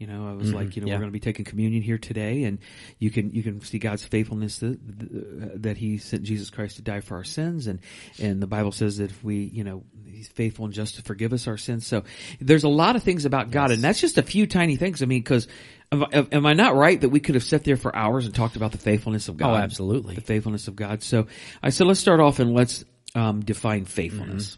[0.03, 0.87] You know, I was like, you know, Mm-hmm.
[0.89, 0.93] yeah.
[0.95, 2.59] we're going to be taking communion here today, and
[2.99, 4.77] you can you can see God's faithfulness that,
[5.61, 7.79] that He sent Jesus Christ to die for our sins, and
[8.19, 11.31] and the Bible says that if we, you know, He's faithful and just to forgive
[11.31, 11.87] us our sins.
[11.87, 12.03] So
[12.41, 15.01] there's a lot of things about God, and that's just a few tiny things.
[15.01, 15.47] I mean, because
[15.89, 18.35] am, I- am I not right that we could have sat there for hours and
[18.35, 19.51] talked about the faithfulness of God?
[19.53, 20.15] Oh, absolutely.
[20.15, 21.01] the faithfulness of God.
[21.01, 21.27] So
[21.63, 22.83] I said, let's start off and let's
[23.15, 24.57] um, define faithfulness.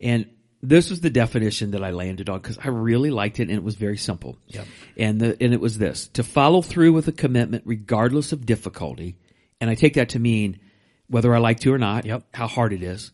[0.00, 0.30] And
[0.62, 3.64] this was the definition that I landed on because I really liked it and it
[3.64, 4.38] was very simple.
[4.48, 4.66] Yep.
[4.96, 9.16] And the, and it was this, to follow through with a commitment regardless of difficulty.
[9.60, 10.60] And I take that to mean
[11.08, 12.24] whether I like to or not, Yep.
[12.32, 13.10] how hard it is.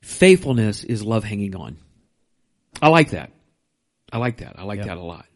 [0.00, 1.76] Faithfulness is love hanging on.
[2.80, 3.30] I like that.
[4.12, 4.58] I like that.
[4.58, 4.86] I like Yep.
[4.86, 5.26] that a lot.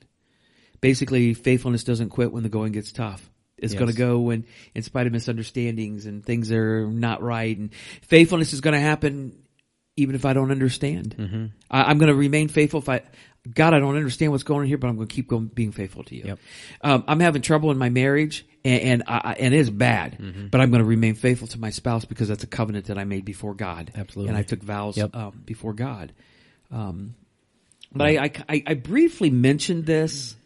[0.81, 3.31] Basically, faithfulness doesn't quit when the going gets tough.
[3.59, 3.79] It's Yes.
[3.79, 7.70] going to go when, in spite of misunderstandings and things are not right, and
[8.03, 9.37] faithfulness is going to happen
[10.00, 11.14] even if I don't understand.
[11.18, 11.46] Mm-hmm.
[11.70, 13.02] I, I'm going to remain faithful if I,
[13.54, 15.72] God, I don't understand what's going on here, but I'm going to keep going, being
[15.72, 16.24] faithful to you.
[16.24, 16.38] Yep.
[16.82, 20.48] Um, I'm having trouble in my marriage, and and, I, and it's bad, Mm-hmm.
[20.48, 23.04] but I'm going to remain faithful to my spouse because that's a covenant that I
[23.04, 23.92] made before God.
[23.94, 24.28] Absolutely.
[24.30, 25.16] and I took vows Yep.
[25.16, 26.12] um, before God.
[26.70, 27.14] Um,
[27.92, 30.36] but I, I, I, I briefly mentioned this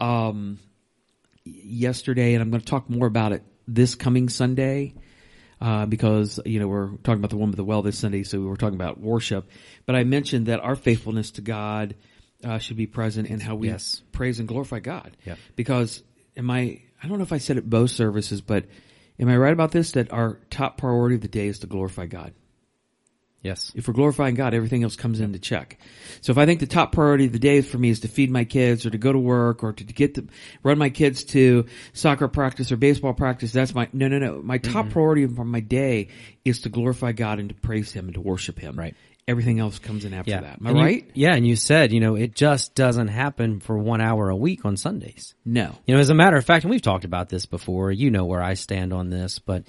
[0.00, 0.58] um,
[1.44, 4.94] yesterday, and I'm going to talk more about it this coming Sunday.
[5.60, 8.38] Uh, because you know we're talking about the woman at the well this Sunday, so
[8.38, 9.48] we were talking about worship.
[9.86, 11.96] But I mentioned that our faithfulness to God
[12.44, 14.00] uh, should be present in how we Yes.
[14.12, 15.16] praise and glorify God.
[15.24, 15.38] Yep.
[15.56, 16.02] Because
[16.36, 16.82] am I?
[17.02, 18.66] I don't know if I said it both services, but
[19.18, 19.92] am I right about this?
[19.92, 22.32] That our top priority of the day is to glorify God.
[23.42, 23.70] Yes.
[23.74, 25.78] If we're glorifying God, everything else comes into check.
[26.22, 28.30] So if I think the top priority of the day for me is to feed
[28.30, 30.26] my kids or to go to work or to get to
[30.64, 34.42] run my kids to soccer practice or baseball practice, that's my, no, no, no.
[34.42, 34.92] My top mm-hmm.
[34.92, 36.08] priority for my day
[36.44, 38.76] is to glorify God and to praise Him and to worship Him.
[38.76, 38.96] Right.
[39.28, 40.40] Everything else comes in after Yeah.
[40.40, 40.58] that.
[40.60, 41.10] Am I And you- right?
[41.14, 44.64] yeah, and you said, you know, it just doesn't happen for one hour a week
[44.64, 45.34] on Sundays.
[45.44, 45.76] No.
[45.86, 48.24] You know, as a matter of fact, and we've talked about this before, you know
[48.24, 49.64] where I stand on this, but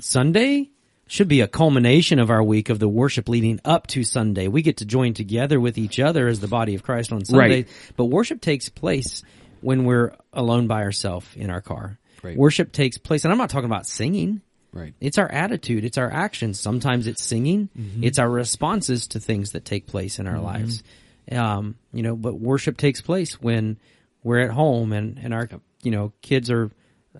[0.00, 0.70] Sunday
[1.06, 4.48] should be a culmination of our week of the worship leading up to Sunday.
[4.48, 7.48] We get to join together with each other as the body of Christ on Sunday,
[7.62, 7.68] Right.
[7.96, 9.22] but worship takes place
[9.60, 11.98] when we're alone by ourselves in our car.
[12.22, 12.36] Right.
[12.36, 14.40] Worship takes place, and I'm not talking about singing.
[14.72, 14.94] Right.
[15.00, 15.84] It's our attitude.
[15.84, 16.60] It's our actions.
[16.60, 17.68] Sometimes it's singing.
[18.02, 20.82] It's our responses to things that take place in our lives.
[21.30, 23.78] Um, you know, but worship takes place when
[24.22, 25.48] we're at home and, and our,
[25.82, 26.70] you know, kids are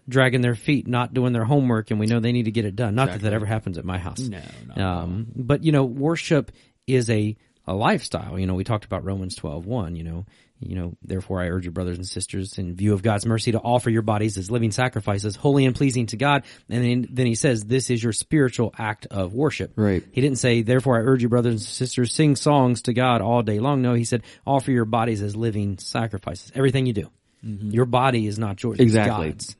[0.08, 2.76] dragging their feet, not doing their homework, and we know they need to get it
[2.76, 2.94] done.
[2.94, 3.30] Not that Exactly.
[3.30, 4.20] that ever happens at my house.
[4.20, 4.98] No, not at all.
[5.04, 6.52] Um, but you know, worship
[6.86, 8.38] is a, a lifestyle.
[8.38, 9.96] You know, we talked about Romans twelve one.
[9.96, 10.26] you know,
[10.58, 13.58] you know, therefore I urge you brothers and sisters in view of God's mercy to
[13.58, 16.44] offer your bodies as living sacrifices, holy and pleasing to God.
[16.70, 19.72] And then, then he says, this is your spiritual act of worship.
[19.76, 20.02] Right.
[20.12, 23.42] He didn't say, therefore I urge you brothers and sisters, sing songs to God all
[23.42, 23.82] day long.
[23.82, 26.52] No, he said, offer your bodies as living sacrifices.
[26.54, 27.10] Everything you do.
[27.42, 28.80] Your body is not yours.
[28.80, 29.28] Exactly.
[29.28, 29.56] It's God's.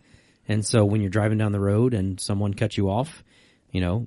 [0.49, 3.25] And so when you're driving down the road and someone cuts you off,
[3.71, 4.07] you know,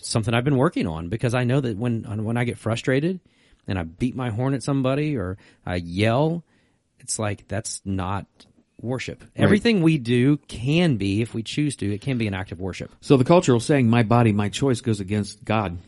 [0.00, 3.20] something I've been working on because I know that when when I get frustrated
[3.66, 6.44] and I beat my horn at somebody or I yell,
[7.00, 8.26] it's like that's not
[8.80, 9.24] worship.
[9.36, 12.60] Everything we do can be, if we choose to, it can be an act of
[12.60, 12.92] worship.
[13.00, 15.78] So the cultural saying, "My body, my choice," goes against God,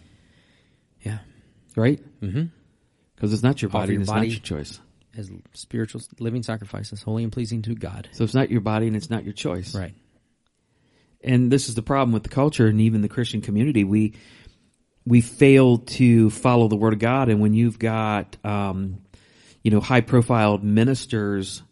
[1.03, 1.18] Yeah.
[1.76, 2.00] right?
[2.20, 2.44] Mm-hmm.
[3.14, 4.29] Because it's not your body, your it's body.
[4.29, 4.81] not your choice.
[5.16, 8.09] As spiritual living sacrifices, holy and pleasing to God.
[8.12, 9.75] So it's not your body, and it's not your choice.
[9.75, 9.94] Right.
[11.23, 13.85] and this is the problem with the culture and even the Christian community.
[13.85, 14.14] We
[15.07, 18.99] we fail to follow the word of God, and when you've got um,
[19.62, 21.62] you know high profile ministers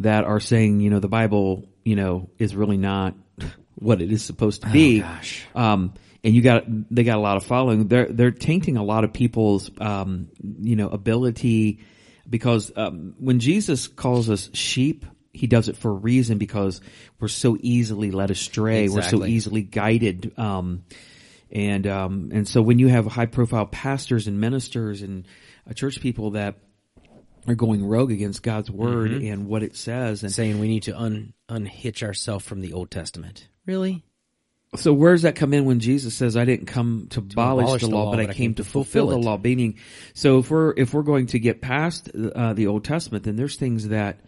[0.00, 3.14] that are saying you know the Bible you know is really not
[3.74, 5.00] what it is supposed to be.
[5.00, 5.44] gosh.
[5.54, 7.88] Um, and you got they got a lot of following.
[7.88, 11.80] They're they're tainting a lot of people's um, you know ability
[12.28, 16.80] because um, when Jesus calls us sheep, he does it for a reason because
[17.18, 18.88] we're so easily led astray.
[18.88, 20.38] We're so easily guided.
[20.38, 20.84] Um,
[21.50, 25.26] and um, and so when you have high profile pastors and ministers and
[25.68, 26.56] uh, church people that
[27.46, 30.98] are going rogue against God's word and what it says, and Saying we need to
[30.98, 33.48] un, unhitch ourselves from the Old Testament.
[33.66, 34.02] Really?
[34.76, 37.82] So where does that come in when Jesus says, "I didn't come to, abolish, abolish
[37.82, 39.38] the law, but I came to fulfill, the law"?
[39.38, 39.78] Meaning,
[40.14, 43.56] so if we're if we're going to get past uh, the Old Testament, then there's
[43.56, 44.18] things that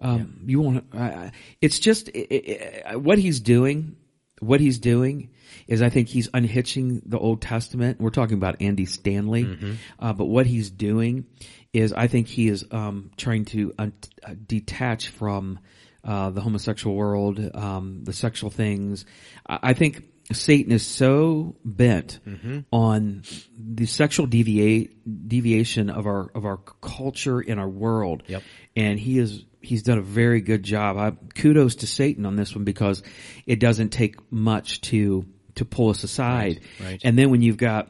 [0.00, 0.90] um, you want.
[0.92, 1.30] to uh,
[1.60, 3.96] It's just i i i what he's doing.
[4.40, 5.30] What he's doing
[5.68, 8.00] is, I think he's unhitching the Old Testament.
[8.00, 9.72] We're talking about Andy Stanley, Mm-hmm.
[10.00, 11.26] uh, but what he's doing
[11.72, 13.92] is, I think he is um, trying to un-
[14.26, 15.60] uh, detach from
[16.04, 19.04] uh, the homosexual world, um, the sexual things.
[19.46, 22.60] I, think Satan is so bent Mm-hmm.
[22.72, 23.22] on
[23.56, 28.24] the sexual deviate deviation of our of our culture in our world.
[28.26, 28.42] Yep.
[28.74, 30.96] And he is he's done a very good job.
[30.96, 33.02] I, kudos to Satan on this one because
[33.46, 36.60] it doesn't take much to to pull us aside.
[36.80, 37.00] Right, right.
[37.04, 37.88] And then when you've got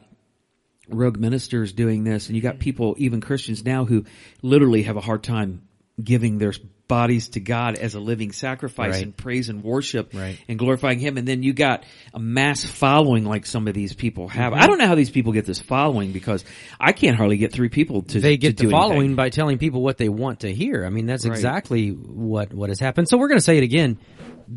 [0.89, 4.05] rogue ministers doing this and you got people even Christians now who
[4.41, 5.61] literally have a hard time
[6.01, 6.53] giving their
[6.87, 9.03] bodies to God as a living sacrifice Right.
[9.03, 10.37] and praise and worship Right.
[10.47, 14.27] and glorifying him and then you got a mass following like some of these people
[14.27, 14.51] have.
[14.53, 14.61] Mm-hmm.
[14.61, 16.43] I don't know how these people get this following because
[16.79, 19.15] I can't hardly get three people to They to get do the following anything.
[19.15, 20.85] by telling people what they want to hear.
[20.85, 21.33] I mean, that's Right.
[21.33, 23.07] exactly what, what has happened.
[23.07, 23.97] So we're going to say it again.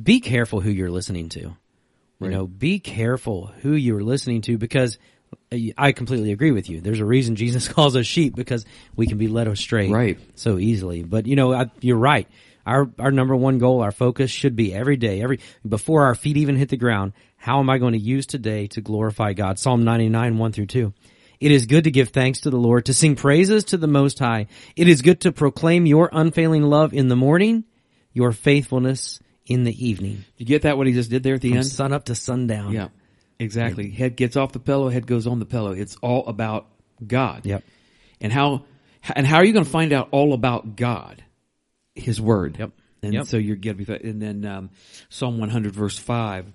[0.02, 1.56] Be careful who you're listening to.
[2.18, 4.98] You know, be careful who you're listening to because
[5.78, 6.80] I completely agree with you.
[6.80, 8.64] There's a reason Jesus calls us sheep because
[8.96, 10.18] we can be led astray Right.
[10.34, 11.02] so easily.
[11.02, 12.28] But you know, I, you're right.
[12.66, 16.36] Our our number one goal, our focus should be every day, every before our feet
[16.36, 17.12] even hit the ground.
[17.36, 19.58] How am I going to use today to glorify God?
[19.60, 20.92] Psalm 99, 1 through 2.
[21.38, 24.18] It is good to give thanks to the Lord, to sing praises to the Most
[24.18, 24.46] High.
[24.74, 27.64] It is good to proclaim your unfailing love in the morning,
[28.12, 30.24] your faithfulness in the evening.
[30.38, 31.66] You get that what he just did there at the From end?
[31.66, 32.72] sun up to sundown.
[32.72, 32.88] Yeah.
[33.38, 33.90] Exactly.
[33.90, 35.72] Head gets off the pillow, head goes on the pillow.
[35.72, 36.66] It's all about
[37.06, 37.44] God.
[37.44, 37.64] Yep.
[38.20, 38.64] And how
[39.14, 41.22] and how are you going to find out all about God?
[41.94, 42.56] His word.
[42.58, 42.72] Yep.
[43.02, 43.26] And Yep.
[43.26, 44.70] so you're going to be and then um,
[45.08, 46.52] Psalm 100 verse 5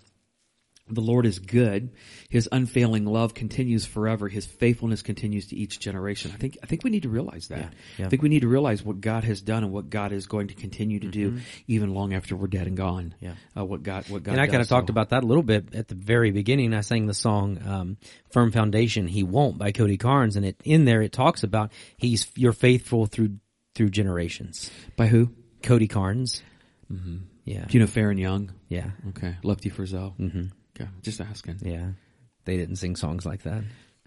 [0.90, 1.92] the Lord is good.
[2.32, 4.30] His unfailing love continues forever.
[4.30, 6.32] His faithfulness continues to each generation.
[6.34, 7.60] I think I think we need to realize that.
[7.60, 8.06] Yeah, yeah.
[8.06, 10.48] I think we need to realize what God has done and what God is going
[10.48, 13.16] to continue to do even long after we're dead and gone.
[13.20, 13.34] Yeah.
[13.56, 14.70] Uh, what God what God And I kind of does.
[14.70, 16.74] talked about that a little bit at the very beginning.
[16.74, 17.98] I sang the song um,
[18.32, 22.28] "Firm Foundation." He won't by Cody Carnes, and it in there it talks about he's
[22.36, 23.40] you're faithful through
[23.76, 24.72] through generations.
[24.96, 25.32] by who?
[25.64, 26.42] Cody Carnes.
[26.92, 27.18] Mm-hmm.
[27.44, 27.66] Yeah.
[27.66, 28.54] Do you know Faron Young?
[28.70, 28.92] yeah.
[29.10, 30.18] Okay, Lefty Frizzell.
[30.18, 30.44] Mm-hmm.
[30.80, 31.58] Okay, just asking.
[31.62, 31.90] Yeah.
[32.46, 33.64] They didn't sing songs like that.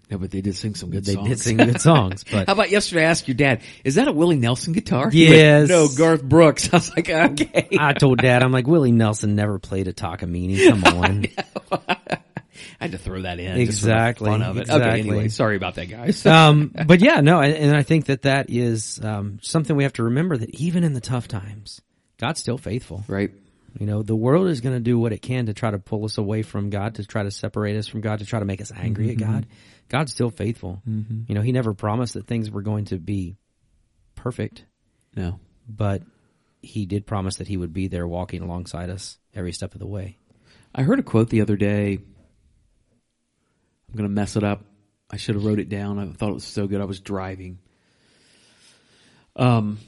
[0.09, 1.27] Yeah, but they did sing some good They songs.
[1.29, 3.01] did sing good songs, but How about yesterday?
[3.01, 5.67] I asked your dad, "Is that a Willie Nelson guitar?" Yes.
[5.67, 6.69] no, Garth Brooks.
[6.73, 7.69] I was like, okay.
[7.79, 10.69] I told Dad, I'm like Willie Nelson never played a Takamine.
[10.69, 11.25] Come on.
[12.79, 13.65] I had to throw that in.
[13.65, 14.61] just for the Exactly, fun of it.
[14.61, 14.89] exactly.
[14.89, 16.23] Okay, anyway, sorry about that, guys.
[16.25, 19.93] um, but yeah, no, and, and I think that that is um, something we have
[19.93, 21.81] to remember that even in the tough times,
[22.19, 23.03] God's still faithful.
[23.07, 23.31] right.
[23.77, 26.05] You know, the world is going to do what it can to try to pull
[26.05, 28.61] us away from God, to try to separate us from God, to try to make
[28.61, 29.47] us angry at God.
[29.89, 30.81] God's still faithful.
[30.85, 33.35] You know, He never promised that things were going to be
[34.15, 34.63] perfect,
[35.15, 35.39] No.
[35.67, 36.03] but
[36.61, 39.87] He did promise that He would be there walking alongside us every step of the
[39.87, 40.17] way.
[40.73, 41.93] I heard a quote the other day.
[43.89, 44.61] I'm going to mess it up.
[45.11, 45.99] I should have wrote it down.
[45.99, 46.79] I thought it was so good.
[46.81, 47.59] I was driving.
[49.35, 49.79] Um.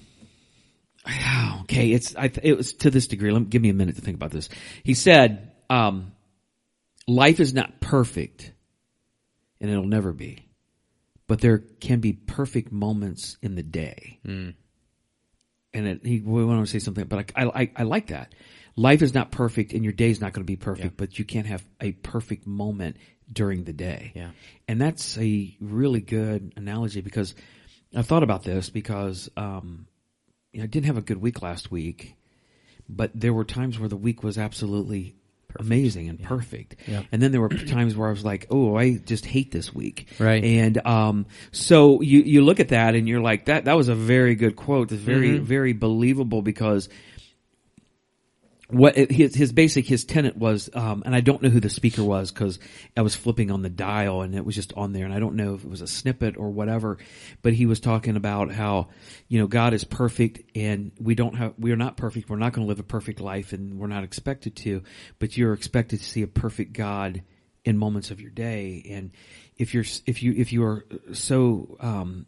[1.62, 3.32] Okay, it's I, it was to this degree.
[3.32, 4.50] Let me, give me a minute to think about this.
[4.84, 6.14] He said, um,
[7.08, 8.52] "Life is not perfect,
[9.60, 10.48] and it'll never be,
[11.28, 14.20] but there can be perfect moments in the day."
[15.78, 18.34] and it, he we want to say something, but I, I, I like that.
[18.76, 21.26] Life is not perfect and your day is not going to be perfect, but you
[21.26, 22.98] can't have a perfect moment
[23.32, 24.12] during the day.
[24.16, 24.32] Yeah.
[24.68, 27.34] And that's a really good analogy because
[27.96, 29.87] I thought about this because, um,
[30.58, 32.16] you know, I didn't have a good week last week,
[32.90, 35.14] but there were times where the week was absolutely
[35.60, 36.78] amazing and perfect.
[36.88, 37.04] Yeah.
[37.12, 40.08] And then there were times where I was like, oh, I just hate this week.
[40.18, 40.44] Right.
[40.44, 43.94] And, um, so you, you look at that and you're like, that, that was a
[43.96, 44.92] very good quote.
[44.92, 45.46] It's very, Mm-hmm.
[45.46, 46.90] very believable because
[48.70, 52.04] what his his basic his tenant was, um, and I don't know who the speaker
[52.04, 52.60] was because
[52.98, 55.36] I was flipping on the dial and it was just on there, and I don't
[55.36, 56.98] know if it was a snippet or whatever,
[57.42, 58.90] but he was talking about how
[59.30, 62.30] you know God is perfect and we don't have we are not perfect.
[62.30, 64.84] We're not going to live a perfect life, and we're not expected to,
[65.18, 67.24] but you're expected to see a perfect God
[67.64, 69.12] in moments of your day, and
[69.58, 72.26] if you're if you if you are so um,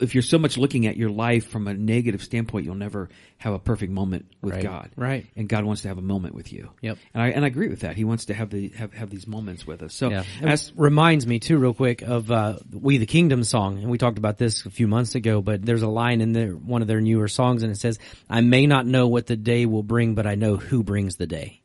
[0.00, 3.54] if you're so much looking at your life from a negative standpoint, you'll never have
[3.54, 4.62] a perfect moment with Right.
[4.62, 4.90] God.
[4.96, 5.26] Right.
[5.36, 6.70] And God wants to have a moment with you.
[6.82, 6.98] Yep.
[7.14, 7.96] And I and I agree with that.
[7.96, 9.94] He wants to have the have, have these moments with us.
[9.94, 10.24] So Yeah.
[10.42, 14.18] It reminds me too, real quick, of uh, "We the Kingdom" song, and we talked
[14.18, 15.40] about this a few months ago.
[15.40, 18.40] But there's a line in there, one of their newer songs, and it says, "I
[18.40, 21.59] may not know what the day will bring, but I know who brings the day."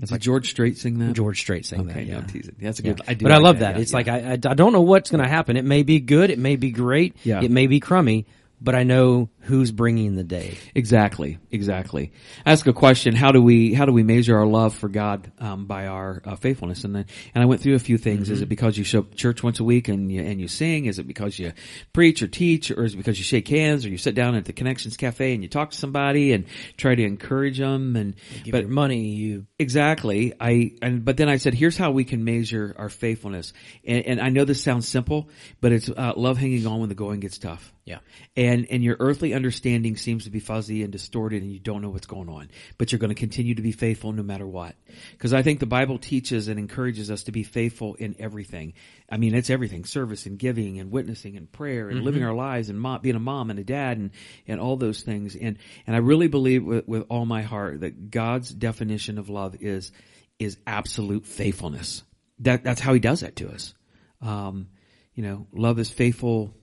[0.00, 1.12] Did George Strait sing that?
[1.14, 2.08] George Strait sang Okay, that.
[2.10, 2.20] no, Yeah.
[2.26, 2.56] teasing.
[2.60, 2.92] That's a Yeah.
[2.92, 3.02] good.
[3.08, 3.72] I do but I love that.
[3.72, 3.76] that.
[3.76, 3.96] Yeah, it's yeah.
[3.96, 5.56] like I, I I don't know what's going to happen.
[5.56, 6.30] It may be good.
[6.30, 7.14] It may be great.
[7.24, 7.42] Yeah.
[7.42, 8.26] It may be crummy.
[8.60, 10.58] But I know who's bringing the day.
[10.74, 12.12] Exactly, exactly.
[12.44, 15.66] Ask a question: How do we how do we measure our love for God um,
[15.66, 16.84] by our uh, faithfulness?
[16.84, 18.30] And then and I went through a few things.
[18.30, 20.86] Is it because you show up church once a week and you and you sing?
[20.86, 21.52] Is it because you
[21.92, 24.44] preach or teach, or is it because you shake hands, or you sit down at
[24.44, 26.44] the Connections Cafe and you talk to somebody and
[26.76, 27.96] try to encourage them?
[27.96, 29.06] And Give but money.
[29.06, 30.34] You Exactly.
[30.40, 33.52] I and but then I said, here's how we can measure our faithfulness.
[33.84, 35.28] And, and I know this sounds simple,
[35.60, 37.72] but it's uh, love hanging on when the going gets tough.
[37.84, 37.98] Yeah.
[38.36, 41.90] And and your earthly understanding seems to be fuzzy and distorted, and you don't know
[41.90, 42.50] what's going on.
[42.78, 44.74] But you're going to continue to be faithful no matter what.
[45.12, 48.72] Because I think the Bible teaches and encourages us to be faithful in everything.
[49.08, 52.68] I mean, it's everything: service and giving and witnessing and prayer and living our lives
[52.68, 54.10] and mom, being a mom and a dad and
[54.48, 55.36] and all those things.
[55.36, 59.56] And and I really believe with, with all my heart that God's definition of love
[59.60, 59.92] is
[60.38, 62.02] is absolute faithfulness.
[62.40, 63.74] That that's how He does that to us.
[64.20, 64.68] Um,
[65.14, 66.54] you know, love is faithful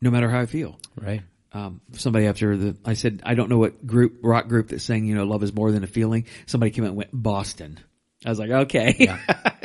[0.00, 0.78] no matter how I feel.
[1.00, 1.22] right.
[1.50, 5.06] Um, somebody after the, I said, I don't know what group, rock group that's saying,
[5.06, 6.26] you know, love is more than a feeling.
[6.44, 7.80] Somebody came out and went, Boston.
[8.24, 9.16] I was like, okay.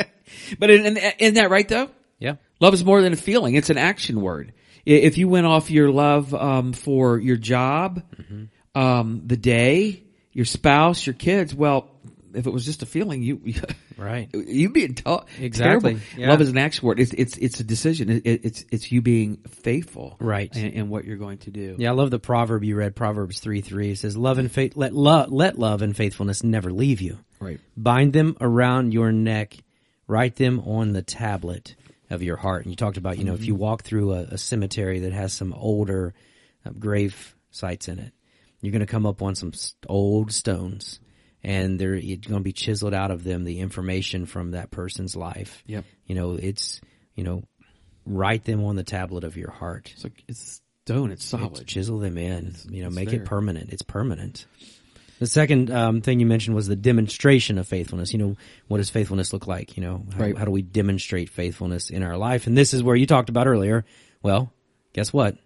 [0.59, 1.89] but in, in, isn't that right though?
[2.19, 2.35] Yeah.
[2.61, 3.55] Love is more than a feeling.
[3.55, 4.53] It's an action word.
[4.85, 8.01] If you went off your love, um, for your job,
[8.75, 11.89] um, the day, your spouse, your kids, well,
[12.35, 13.41] if it was just a feeling, you,
[13.97, 14.29] Right.
[14.33, 15.99] you being taught Exactly.
[16.17, 16.29] Yeah.
[16.29, 16.99] Love is an action word.
[16.99, 18.09] It's it's it's a decision.
[18.09, 20.55] It, it- it's it's you being faithful, Right.
[20.55, 21.75] in, in what you're going to do.
[21.77, 23.91] Yeah, I love the proverb you read, Proverbs three three.
[23.91, 27.19] It says, "Love and faith, let love, let love and faithfulness never leave you.
[27.39, 27.59] Right.
[27.77, 29.57] Bind them around your neck,
[30.07, 31.75] write them on the tablet
[32.09, 34.37] of your heart." And you talked about, you know, if you walk through a, a
[34.37, 36.13] cemetery that has some older
[36.65, 38.11] uh, grave sites in it,
[38.61, 39.51] you're going to come up on some
[39.87, 40.99] old stones,
[41.43, 45.15] and they're it's going to be chiseled out of them the information from that person's
[45.15, 45.63] life.
[45.67, 45.85] Yep.
[46.07, 46.81] You know, it's
[47.15, 47.43] you know,
[48.05, 49.91] write them on the tablet of your heart.
[49.93, 51.11] It's like it's stone.
[51.11, 51.61] It's solid.
[51.61, 52.55] It's chisel them in.
[52.69, 53.21] you know, make there.
[53.21, 53.71] it permanent.
[53.71, 54.45] It's permanent.
[55.19, 58.11] The second um, thing you mentioned was the demonstration of faithfulness.
[58.11, 58.35] You know,
[58.67, 59.77] what does faithfulness look like?
[59.77, 60.37] You know, how, Right.
[60.37, 62.47] how do we demonstrate faithfulness in our life?
[62.47, 63.85] And this is where you talked about earlier.
[64.21, 64.51] Well,
[64.91, 65.37] guess what?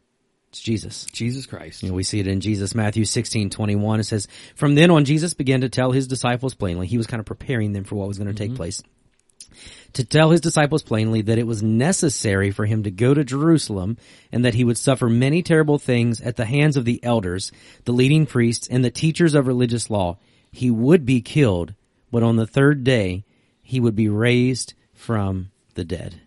[0.58, 1.06] It's Jesus.
[1.12, 1.84] Jesus Christ.
[1.84, 4.00] You know, we see it in Jesus, Matthew sixteen twenty one.
[4.00, 6.88] It says, From then on, Jesus began to tell his disciples plainly.
[6.88, 8.58] He was kind of preparing them for what was going to take mm-hmm.
[8.58, 8.82] place.
[9.94, 13.98] To tell his disciples plainly that it was necessary for him to go to Jerusalem
[14.32, 17.52] and that he would suffer many terrible things at the hands of the elders,
[17.86, 20.18] the leading priests, and the teachers of religious law.
[20.52, 21.76] He would be killed,
[22.12, 23.26] but on the third day,
[23.62, 26.20] he would be raised from the dead.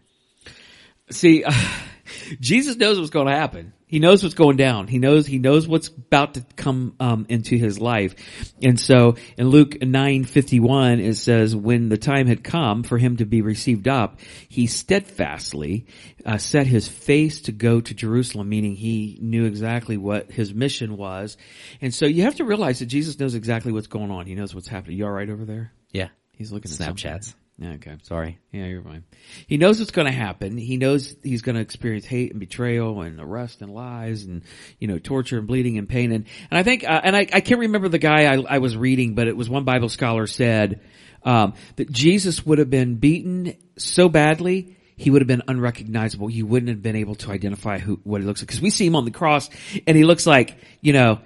[1.10, 1.44] See,
[2.40, 3.72] Jesus knows what's going to happen.
[3.90, 4.86] He knows what's going down.
[4.86, 8.14] He knows, he knows what's about to come, um, into his life.
[8.62, 13.24] And so in Luke 951, it says, when the time had come for him to
[13.24, 15.86] be received up, he steadfastly,
[16.24, 20.96] uh, set his face to go to Jerusalem, meaning he knew exactly what his mission
[20.96, 21.36] was.
[21.80, 24.26] And so you have to realize that Jesus knows exactly what's going on.
[24.26, 24.98] He knows what's happening.
[24.98, 25.72] You alright over there?
[25.90, 26.10] Yeah.
[26.30, 27.34] He's looking at Snapchats.
[27.62, 27.96] Okay.
[28.02, 28.38] Sorry.
[28.52, 29.04] Yeah, you're fine.
[29.46, 30.56] He knows what's going to happen.
[30.56, 34.42] He knows he's going to experience hate and betrayal and arrest and lies and,
[34.78, 36.12] you know, torture and bleeding and pain.
[36.12, 38.76] And, and I think, uh, and I, I can't remember the guy I, I was
[38.76, 40.80] reading, but it was one Bible scholar said,
[41.22, 46.30] um, that Jesus would have been beaten so badly, he would have been unrecognizable.
[46.30, 48.48] You wouldn't have been able to identify who, what he looks like.
[48.48, 49.50] Cause we see him on the cross
[49.86, 51.20] and he looks like, you know,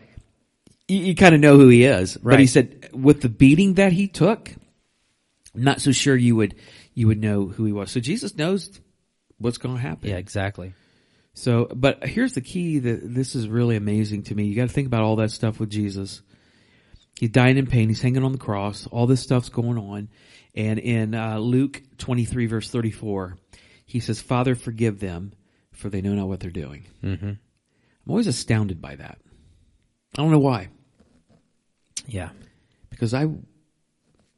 [0.88, 2.16] you, you kind of know who he is.
[2.16, 4.52] But he said with the beating that he took,
[5.54, 6.54] not so sure you would,
[6.94, 7.90] you would know who he was.
[7.90, 8.70] So Jesus knows
[9.38, 10.10] what's going to happen.
[10.10, 10.74] Yeah, exactly.
[11.34, 14.44] So, but here's the key that this is really amazing to me.
[14.44, 16.22] You got to think about all that stuff with Jesus.
[17.18, 17.88] He's dying in pain.
[17.88, 18.86] He's hanging on the cross.
[18.86, 20.08] All this stuff's going on.
[20.54, 23.36] And in uh, Luke 23 verse 34,
[23.86, 25.32] he says, Father, forgive them
[25.72, 26.84] for they know not what they're doing.
[27.02, 27.26] Mm-hmm.
[27.26, 29.18] I'm always astounded by that.
[30.16, 30.68] I don't know why.
[32.06, 32.30] Yeah,
[32.90, 33.26] Because I,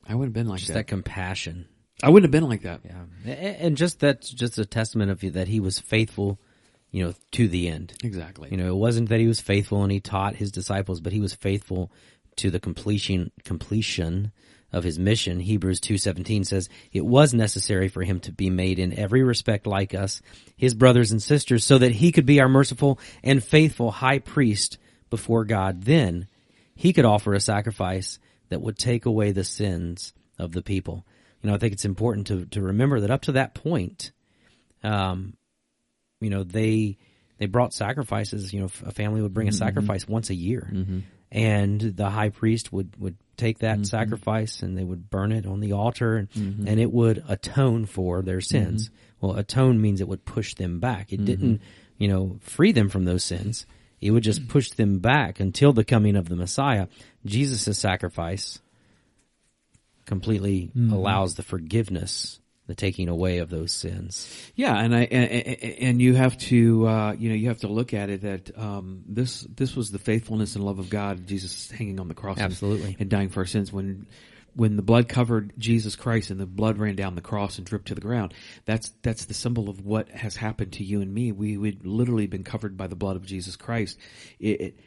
[0.09, 0.61] I wouldn't have been like that.
[0.61, 0.75] just that.
[0.75, 1.67] that compassion.
[2.03, 2.81] I wouldn't have been like that.
[2.85, 6.39] Yeah, and just that's just a testament of you that he was faithful,
[6.91, 7.95] you know, to the end.
[8.05, 8.51] Exactly.
[8.51, 11.21] You know, it wasn't that he was faithful and he taught his disciples, but he
[11.21, 11.91] was faithful
[12.37, 14.33] to the completion completion
[14.73, 15.41] of his mission.
[15.41, 19.95] Hebrews 2:17 says, "It was necessary for him to be made in every respect like
[19.95, 20.21] us,
[20.57, 24.77] his brothers and sisters, so that he could be our merciful and faithful high priest
[25.09, 25.85] before God.
[25.85, 26.27] Then
[26.75, 28.19] he could offer a sacrifice
[28.49, 31.07] that would take away the sins of the people."
[31.43, 34.13] You know, I think it's important to to remember that up to that point,
[34.83, 35.35] um,
[36.21, 36.99] you know they
[37.39, 39.67] they brought sacrifices you know a family would bring a mm-hmm, mm-hmm.
[39.67, 40.69] sacrifice once a year.
[40.73, 41.01] Mm-hmm.
[41.33, 45.61] And the high priest would would take that sacrifice and they would burn it on
[45.61, 46.29] the altar and,
[46.69, 48.91] and it would atone for their sins.
[49.21, 51.13] Well atone means it would push them back.
[51.13, 51.61] It didn't
[51.99, 53.67] you know free them from those sins
[54.01, 56.87] it would just push them back until the coming of the messiah
[57.25, 58.59] jesus' sacrifice
[60.05, 62.39] completely allows the forgiveness
[62.69, 67.13] the taking away of those sins Yeah, and I and, and you have to uh,
[67.13, 70.57] you know you have to look at it that um, this this was the faithfulness
[70.57, 72.97] and love of God, Jesus hanging on the cross, and- Absolutely.
[72.99, 73.73] and, dying for our sins.
[73.73, 74.07] When
[74.57, 77.89] when the blood covered Jesus Christ and the blood ran down the cross and dripped
[77.89, 78.33] to the ground,
[78.65, 81.31] that's that's the symbol of what has happened to you and me.
[81.31, 83.99] We would literally been covered by the blood of Jesus Christ.
[84.41, 84.81] It, it,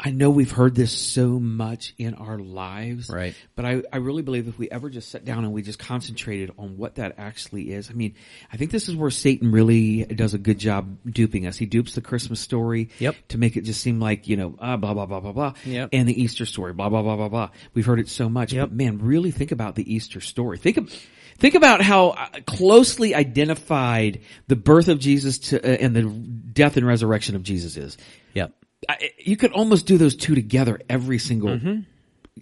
[0.00, 3.34] I know we've heard this so much in our lives, Right.
[3.56, 6.52] But I, I really believe if we ever just sat down and we just concentrated
[6.56, 8.14] on what that actually is, I mean,
[8.52, 11.56] I think this is where Satan really does a good job duping us.
[11.56, 13.16] He dupes the Christmas story Yep.
[13.30, 15.54] to make it just seem like, you know, ah, blah, blah, blah, blah, blah.
[15.64, 15.88] Yep.
[15.92, 17.50] And the Easter story, blah, blah, blah, blah, blah.
[17.74, 18.68] We've heard it so much, Yep.
[18.68, 20.58] but man, really think about the Easter story.
[20.58, 20.92] Think of,
[21.38, 26.76] think about how uh, closely identified the birth of Jesus to, uh, and the death
[26.76, 27.96] and resurrection of Jesus is.
[28.32, 28.52] yep
[28.88, 31.80] I, you could almost do those two together every single mm-hmm.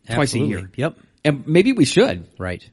[0.06, 0.54] twice Absolutely.
[0.54, 0.70] a year.
[0.76, 0.98] Yep.
[1.24, 2.28] And maybe we should.
[2.38, 2.68] Right.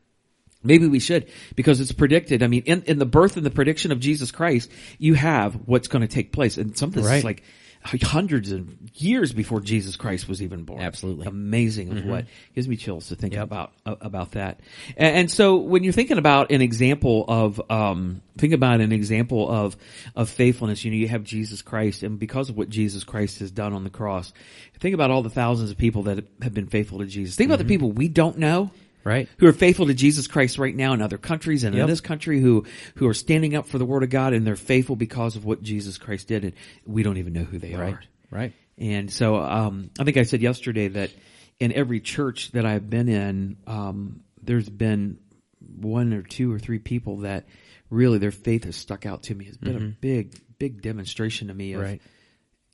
[0.64, 2.41] Maybe we should because it's predicted.
[2.41, 5.88] I mean, in, in the birth and the prediction of Jesus Christ, you have what's
[5.88, 6.57] going to take place.
[6.57, 7.24] And some of this is Right.
[7.24, 7.43] like
[7.84, 10.81] hundreds of years before Jesus Christ was even born.
[10.81, 11.25] Absolutely.
[11.27, 12.25] Amazing of what
[12.55, 13.43] gives me chills to think Yep.
[13.43, 14.59] about, uh, about that.
[14.97, 19.49] And, and so when you're thinking about an example of, um, think about an example
[19.49, 19.75] of,
[20.15, 23.51] of faithfulness, you know, you have Jesus Christ and because of what Jesus Christ has
[23.51, 24.34] done on the cross,
[24.79, 27.36] think about all the thousands of people that have been faithful to Jesus.
[27.36, 28.71] Think about the people we don't know
[29.04, 29.28] Right.
[29.38, 32.39] who are faithful to Jesus Christ right now in other countries and in this country
[32.39, 35.43] who, who are standing up for the word of God and they're faithful because of
[35.45, 36.54] what Jesus Christ did and
[36.86, 37.93] we don't even know who they Right.
[37.95, 38.01] are.
[38.32, 38.54] Right.
[38.78, 41.12] And so, um, I think I said yesterday that
[41.60, 45.20] in every church that I've been in, um, there's been
[45.60, 47.45] one or two or three people that
[47.89, 49.45] really their faith has stuck out to me.
[49.45, 51.89] It's been a big, big demonstration to me of, Mm-hmm.
[51.91, 52.01] Right.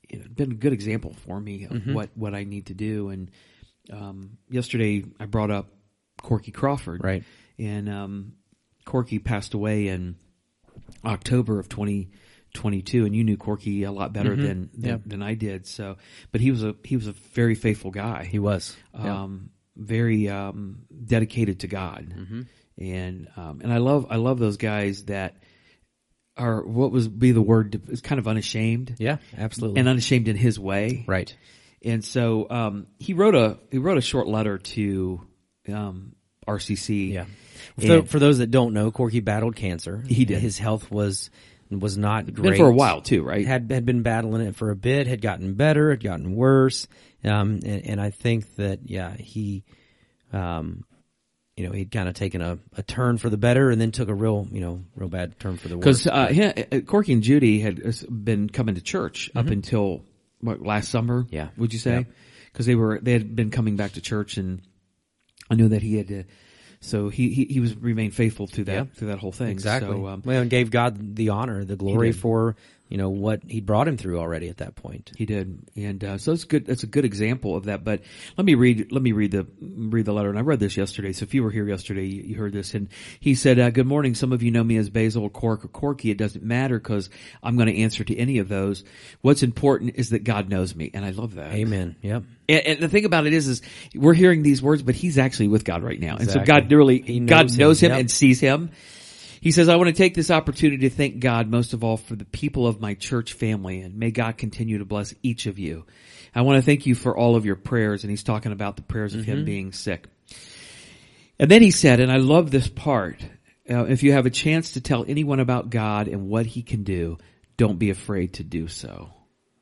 [0.10, 1.94] you know, been a good example for me of Mm-hmm.
[1.94, 3.10] what, what I need to do.
[3.10, 3.32] And,
[3.92, 5.68] um, yesterday I brought up
[6.22, 7.04] Corky Crawford.
[7.04, 7.24] Right.
[7.58, 8.34] And, um,
[8.86, 10.16] Corky passed away in
[11.06, 14.86] October of 2022 and you knew Corky a lot better than, than, Mm-hmm.
[14.88, 15.02] Yep.
[15.06, 15.68] than I did.
[15.68, 15.98] So,
[16.32, 18.24] but he was a, he was a very faithful guy.
[18.26, 18.76] He was.
[18.94, 19.24] Yeah.
[19.24, 22.14] um, very, um, dedicated to God.
[22.18, 22.42] Mm-hmm.
[22.80, 25.38] And, um, and I love, I love those guys that
[26.36, 29.18] are, what was be the word, is kind of unashamed yeah.
[29.38, 29.80] Absolutely.
[29.80, 31.04] and unashamed in his way.
[31.08, 31.34] right.
[31.82, 35.22] And so um, he wrote a he wrote a short letter to
[35.74, 36.16] um,
[36.48, 37.14] RCC.
[37.14, 37.26] Yeah.
[37.80, 40.04] For, for those that don't know, Corky battled cancer.
[40.08, 40.40] He did.
[40.40, 41.30] His health was
[41.70, 43.46] was not been great for a while too, right?
[43.46, 45.08] Had had been battling it for a bit.
[45.08, 45.92] Had gotten better.
[45.92, 46.88] Had gotten worse.
[47.24, 49.64] Um, and, and I think that yeah, he,
[50.32, 50.86] um,
[51.56, 54.10] you know, he'd kind of taken a, a turn for the better, and then took
[54.10, 56.04] a real you know real bad turn for the worse.
[56.04, 60.02] Because uh, uh, Corky and Judy had uh, been coming to church up until
[60.40, 61.24] what last summer.
[61.24, 61.36] Mm-hmm.
[61.36, 61.50] Yeah.
[61.58, 62.00] would you say?
[62.00, 62.04] Yeah.
[62.52, 64.62] Because they were they had been coming back to church, and
[65.50, 66.24] I knew that he had to.
[66.82, 68.84] So he he, he was remained faithful to that Yeah.
[68.96, 69.50] through that whole thing.
[69.50, 69.90] Exactly.
[69.96, 72.56] So, um, well, and gave God the honor, the glory for
[72.90, 75.12] you know, what he brought him through already at that point.
[75.16, 76.66] He did, and uh, so it's good.
[76.66, 77.84] That's a good example of that.
[77.84, 78.02] But
[78.36, 78.92] let me read.
[78.92, 80.30] Let me read the read the letter.
[80.30, 81.14] And I read this yesterday.
[81.14, 82.74] So if you were here yesterday, you, you heard this.
[82.74, 84.16] And he said, uh, "Good morning.
[84.16, 86.10] Some of you know me as Basil, Cork, or Corky.
[86.10, 87.12] It doesn't matter because
[87.44, 88.84] I'm going to answer to any of those.
[89.22, 91.54] What's important is that God knows me, and I love that.
[91.54, 91.96] Amen.
[92.02, 92.24] Yep.
[92.50, 93.62] And, and the thing about it is, is
[93.94, 97.02] we're hearing these words, but he's actually with God right now, and so God really
[97.02, 97.92] He God knows knows him.
[97.92, 98.00] him Yep.
[98.00, 98.72] and sees him.
[99.42, 102.16] He says, I want to take this opportunity to thank God most of all for
[102.16, 105.86] the people of my church family and may God continue to bless each of you.
[106.36, 108.82] I want to thank you for all of your prayers and he's talking about the
[108.82, 110.08] prayers of him being sick.
[111.40, 113.24] And then he said, and I love this part,
[113.70, 116.84] uh, if you have a chance to tell anyone about God and what he can
[116.84, 117.18] do,
[117.56, 119.12] don't be afraid to do so.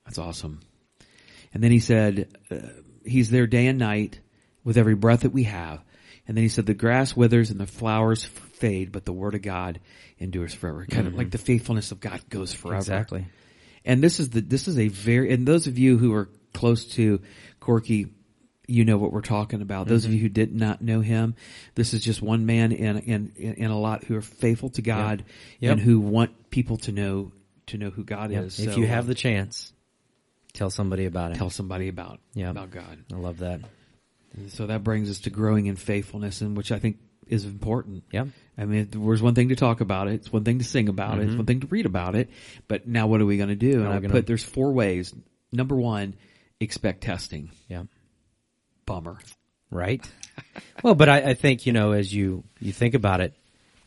[0.06, 0.62] That's awesome.
[1.54, 2.58] And then he said, uh,
[3.06, 4.20] he's there day and night
[4.64, 5.84] with every breath that we have.
[6.28, 8.26] And then he said, the grass withers and the flowers
[8.60, 9.80] fade, but the word of God
[10.20, 10.86] endures forever.
[10.86, 12.78] Kind of like the faithfulness of God goes forever.
[12.78, 13.26] Exactly.
[13.86, 16.86] And this is the, this is a very, and those of you who are close
[16.96, 17.22] to
[17.60, 18.08] Corky,
[18.68, 19.88] you know what we're talking about.
[19.88, 21.36] Those of you who did not know him,
[21.76, 25.24] this is just one man and, and, and a lot who are faithful to God
[25.62, 25.72] Yep.
[25.72, 27.32] and who want people to know,
[27.68, 28.60] to know who God is.
[28.60, 29.72] if So, you have uh, the chance,
[30.52, 31.36] tell somebody about it.
[31.38, 32.50] tell somebody about, Yeah.
[32.50, 32.98] about God.
[33.14, 33.62] I love that.
[34.50, 36.98] So that brings us to growing in faithfulness, and which I think
[37.30, 38.04] is important.
[38.12, 38.26] Yeah.
[38.58, 40.16] I mean, there's one thing to talk about it.
[40.16, 41.28] It's one thing to sing about it.
[41.28, 42.30] It's one thing to read about it.
[42.68, 43.84] But now what are we going to do?
[43.84, 45.14] And I gonna- put, there's four ways.
[45.52, 46.16] Number one,
[46.60, 47.52] expect testing.
[47.68, 47.84] Yeah.
[48.86, 49.20] Bummer.
[49.70, 50.10] Right.
[50.84, 53.34] well, but I, I think, you know, as you, you think about it,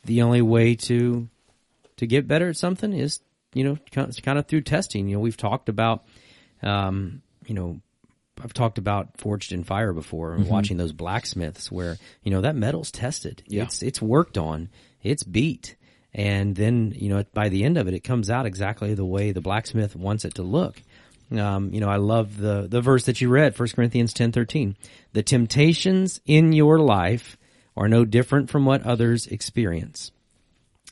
[0.04, 1.28] the only way to,
[1.96, 3.20] to get better at something is,
[3.54, 5.08] you know, kind of through testing.
[5.08, 6.04] You know, we've talked about,
[6.62, 7.80] um, you know,
[8.42, 12.56] I've talked about forged in fire before and watching those blacksmiths where, you know, that
[12.56, 13.42] metal's tested.
[13.46, 13.64] Yeah.
[13.64, 14.68] It's, it's worked on.
[15.02, 15.76] It's beat.
[16.12, 19.32] And then, you know, by the end of it, it comes out exactly the way
[19.32, 20.82] the blacksmith wants it to look.
[21.30, 24.76] Um, you know, I love the, the verse that you read, 1 Corinthians ten thirteen.
[25.12, 27.36] The temptations in your life
[27.76, 30.10] are no different from what others experience.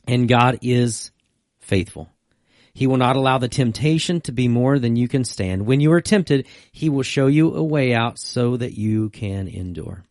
[0.07, 1.11] And God is
[1.59, 2.09] faithful.
[2.79, 5.65] He will not allow the temptation to be more than you can stand.
[5.65, 9.49] When you are tempted, He will show you a way out so that you can
[9.49, 10.05] endure.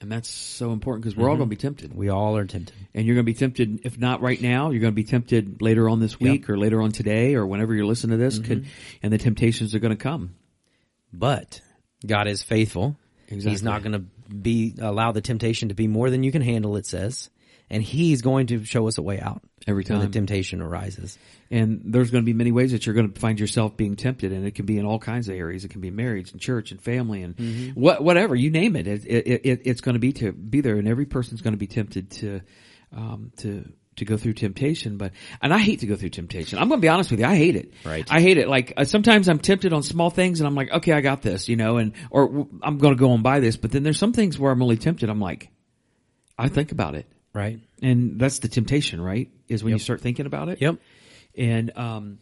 [0.00, 1.42] And that's so important because we're all mm-hmm.
[1.42, 1.94] going to be tempted.
[1.94, 2.74] We all are tempted.
[2.94, 5.62] And you're going to be tempted, if not right now, you're going to be tempted
[5.62, 8.40] later on this week or later on today or whenever you're listening to this.
[8.40, 8.96] Could, mm-hmm.
[9.04, 10.34] and the temptations are going to come.
[11.12, 11.60] But
[12.04, 12.96] God is faithful.
[13.28, 16.74] He's not going to be allow the temptation to be more than you can handle.
[16.74, 17.30] It says,
[17.70, 21.18] and He's going to show us a way out Every when the temptation arises.
[21.50, 24.30] And there's going to be many ways that you're going to find yourself being tempted,
[24.32, 25.64] and it can be in all kinds of areas.
[25.64, 27.80] It can be marriage and church and family and Mm-hmm.
[27.80, 28.86] what, whatever you name it.
[28.86, 29.60] It, it, it.
[29.64, 32.40] It's going to be to be there, and every person's going to be tempted to,
[32.94, 34.98] um, to to go through temptation.
[34.98, 36.58] But and I hate to go through temptation.
[36.58, 37.26] I'm going to be honest with you.
[37.26, 37.72] I hate it.
[37.84, 38.06] Right.
[38.10, 38.48] I hate it.
[38.48, 41.48] Like uh, sometimes I'm tempted on small things, and I'm like, okay, I got this,
[41.48, 43.56] you know, and or w- I'm going to go and buy this.
[43.56, 45.08] But then there's some things where I'm really tempted.
[45.08, 45.48] I'm like,
[46.38, 47.06] I think about it.
[47.34, 47.60] Right.
[47.82, 49.28] And that's the temptation, right?
[49.48, 50.62] Is when you start thinking about it.
[50.62, 50.76] Yep.
[51.36, 52.18] And, um,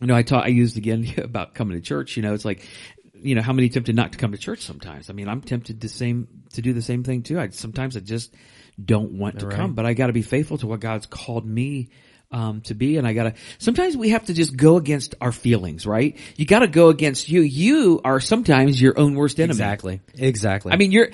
[0.00, 2.66] you know, I taught, I used again about coming to church, you know, it's like,
[3.14, 5.10] you know, how many tempted not to come to church sometimes?
[5.10, 7.38] I mean, I'm tempted to same, to do the same thing too.
[7.38, 8.34] I, sometimes I just
[8.82, 9.56] don't want to Right.
[9.56, 11.90] come, but I gotta be faithful to what God's called me,
[12.30, 12.96] um, to be.
[12.96, 16.16] And I gotta, sometimes we have to just go against our feelings, right?
[16.36, 17.42] You gotta go against you.
[17.42, 19.50] You are sometimes your own worst enemy.
[19.52, 20.00] Exactly.
[20.14, 20.72] Exactly.
[20.72, 21.10] I mean, you're,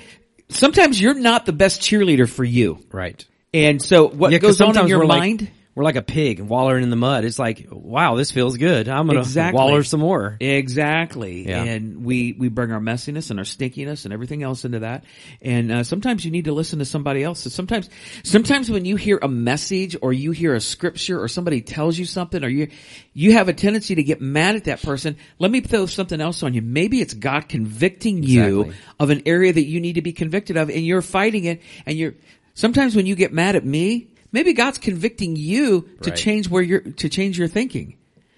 [0.49, 2.79] sometimes you're not the best cheerleader for you.
[2.91, 3.23] right.
[3.51, 5.51] And so what Yeah, goes on in your we're like- mind?
[5.79, 7.23] We're like a pig wallowing in the mud.
[7.23, 8.89] It's like, wow, this feels good.
[8.89, 9.57] I'm gonna Exactly.
[9.57, 10.35] waller some more.
[10.41, 11.47] Exactly.
[11.47, 11.63] Yeah.
[11.63, 15.05] And we, we bring our messiness and our stinkiness and everything else into that.
[15.41, 17.39] And, uh, sometimes you need to listen to somebody else.
[17.39, 17.89] So sometimes,
[18.23, 22.03] sometimes when you hear a message or you hear a scripture or somebody tells you
[22.03, 22.67] something or you,
[23.13, 25.15] you have a tendency to get mad at that person.
[25.37, 26.61] Let me throw something else on you.
[26.61, 30.69] Maybe it's God convicting you of an area that you need to be convicted of
[30.69, 32.15] and you're fighting it and you're,
[32.53, 36.19] sometimes when you get mad at me, maybe God's convicting you to Right.
[36.19, 37.95] change where you're, to change your thinking.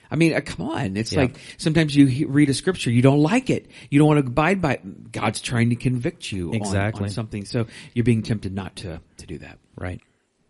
[0.10, 0.98] I mean, uh, come on.
[0.98, 1.22] It's Yeah.
[1.22, 3.68] like sometimes you he- read a scripture, you don't like it.
[3.90, 5.12] You don't want to abide by it.
[5.12, 7.04] God's trying to convict you on- Exactly.
[7.06, 7.46] on, something.
[7.46, 9.58] So you're being tempted not to, to do that.
[9.78, 10.02] Right.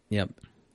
[0.09, 0.31] Yep.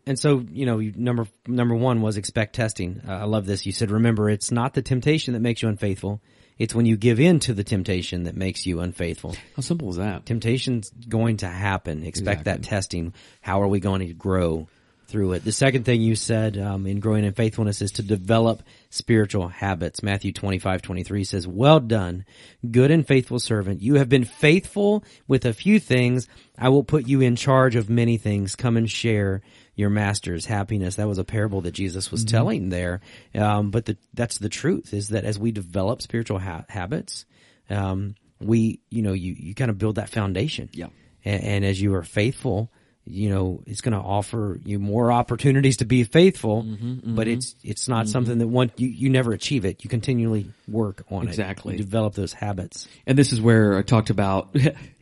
[0.06, 3.00] And so, you know, you- number number one was expect testing.
[3.08, 3.66] Uh, I love this.
[3.66, 6.22] You said, remember, it's not the temptation that makes you unfaithful.
[6.58, 9.36] It's when you give in to the temptation that makes you unfaithful.
[9.54, 10.24] How simple is that?
[10.24, 12.04] Temptation's going to happen.
[12.04, 13.12] Expect that testing.
[13.40, 14.66] How are we going to grow
[15.06, 15.44] through it.
[15.44, 20.02] The second thing you said um, in growing in faithfulness is to develop spiritual habits.
[20.02, 22.24] Matthew 25, 23 says, well done,
[22.68, 23.82] good and faithful servant.
[23.82, 26.28] You have been faithful with a few things.
[26.58, 28.56] I will put you in charge of many things.
[28.56, 29.42] Come and share
[29.76, 30.96] your master's happiness.
[30.96, 33.02] That was a parable that Jesus was telling there.
[33.34, 37.26] Um, but the, that's the truth is that as we develop spiritual ha- habits,
[37.70, 40.70] um, we, you know, you, you kind of build that foundation.
[40.72, 40.88] Yeah.
[41.24, 42.70] And, and as you are faithful,
[43.08, 46.66] you know, it's going to offer you more opportunities to be faithful,
[47.04, 49.84] but it's, it's not something that one, you, you never achieve it.
[49.84, 51.74] You continually work on Exactly.
[51.74, 51.74] it.
[51.74, 52.88] exactly develop those habits.
[53.06, 54.56] And this is where I talked about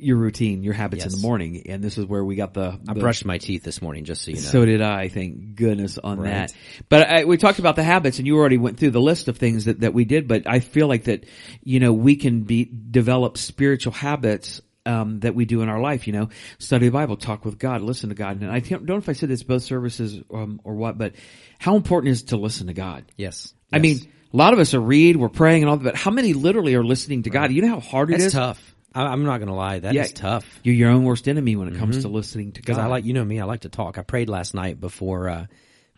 [0.00, 2.78] your routine, your habits in the morning, and this is where we got the.
[2.88, 4.42] I brushed my teeth this morning, just so you know.
[4.42, 5.08] So did I.
[5.08, 6.30] Thank goodness on Right.
[6.30, 6.54] that.
[6.88, 9.38] But I, we talked about the habits, and you already went through the list of
[9.38, 10.28] things that, that we did.
[10.28, 11.24] But I feel like that,
[11.62, 16.06] you know, we can be develop spiritual habits um, that we do in our life.
[16.06, 16.28] You know,
[16.58, 18.40] study the Bible, talk with God, listen to God.
[18.40, 21.14] And I don't know if I said this both services um, or what, but
[21.58, 23.04] how important is it to listen to God?
[23.16, 23.52] yes.
[23.72, 23.82] I Yes.
[23.82, 25.84] mean, a lot of us are read, we're praying, and all that.
[25.84, 27.52] But how many literally are listening to God?
[27.52, 28.32] You know how hard it that's is.
[28.32, 28.74] tough.
[28.94, 29.78] I, I'm not going to lie.
[29.80, 30.14] That is Yeah.
[30.14, 30.60] tough.
[30.62, 32.66] You're your own worst enemy when it comes to listening to God.
[32.66, 33.98] Because I like, you know me, I like to talk.
[33.98, 35.46] I prayed last night before, uh,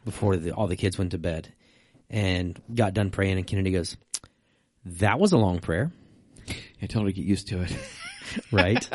[0.04, 1.52] before the, all the kids went to bed
[2.08, 3.96] and got done praying and Kennedy goes,
[4.84, 5.92] that was a long prayer.
[6.82, 7.72] I totally get used to it.
[8.52, 8.88] Right?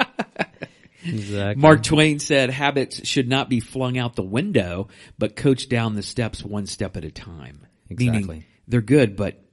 [1.05, 1.61] exactly.
[1.61, 4.87] Mark Twain said habits should not be flung out the window,
[5.17, 7.65] but coached down the steps one step at a time.
[7.89, 8.21] Exactly.
[8.21, 9.43] Meaning they're good, but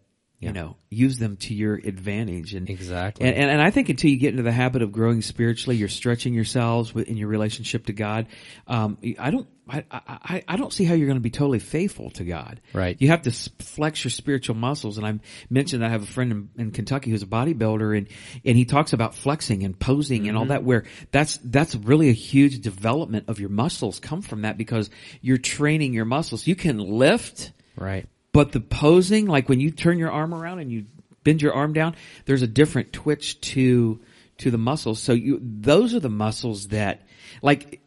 [0.43, 0.49] Yeah.
[0.49, 2.55] you know, use them to your advantage.
[2.55, 3.27] And Exactly.
[3.27, 5.89] And, and, and I think until you get into the habit of growing spiritually, you're
[5.89, 8.27] stretching yourselves in your relationship to God.
[8.67, 12.11] Um, I don't, I, I, I don't see how you're going to be totally faithful
[12.11, 12.61] to God.
[12.73, 12.97] Right.
[13.01, 14.99] You have to flex your spiritual muscles.
[14.99, 18.09] And I mentioned I have a friend in, in Kentucky who's a bodybuilder and,
[18.45, 20.49] and he talks about flexing and posing and all Mm-hmm.
[20.49, 24.91] that where that's, that's really a huge development of your muscles come from that because
[25.21, 26.49] you're training your muscles.
[26.49, 28.09] You can lift, right.
[28.33, 30.87] But the posing, like when you turn your arm around and you
[31.25, 34.01] bend your arm down, there's a different twitch to,
[34.39, 35.01] to the muscles.
[35.01, 37.03] So you, those are the muscles that,
[37.43, 37.81] like,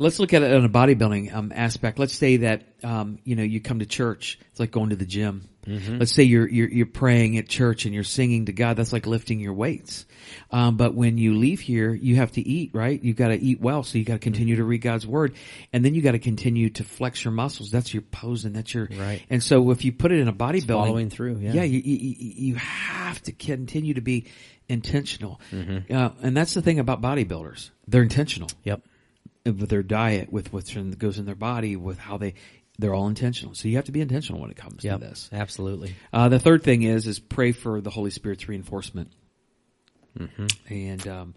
[0.00, 1.98] let's look at it on a bodybuilding um, aspect.
[2.00, 4.40] Let's say that um, you know you come to church.
[4.50, 5.48] It's like going to the gym.
[5.66, 8.76] Let's say you're, you're you're praying at church and you're singing to God.
[8.76, 10.06] That's like lifting your weights.
[10.50, 13.02] Um, but when you leave here, you have to eat, right?
[13.02, 15.34] You've got to eat well, so you got to continue to read God's word,
[15.72, 17.70] and then you got to continue to flex your muscles.
[17.70, 18.52] That's your posing.
[18.52, 19.22] That's your Right.
[19.30, 21.52] And so if you put it in a bodybuilding, following through, yeah.
[21.52, 24.26] yeah, you, you you you have to continue to be
[24.68, 25.40] intentional.
[25.52, 25.94] Mm-hmm.
[25.94, 28.82] Uh, and that's the thing about bodybuilders; they're intentional Yep.
[29.44, 32.34] with their diet, with what goes in their body, with how they,
[32.80, 33.54] they're all intentional.
[33.54, 35.00] So you have to be intentional when it comes Yep.
[35.00, 35.28] to this.
[35.32, 35.94] Absolutely.
[36.12, 39.12] Uh, the third thing is, is pray for the Holy Spirit's reinforcement.
[40.18, 40.46] Mm-hmm.
[40.72, 41.34] And, um,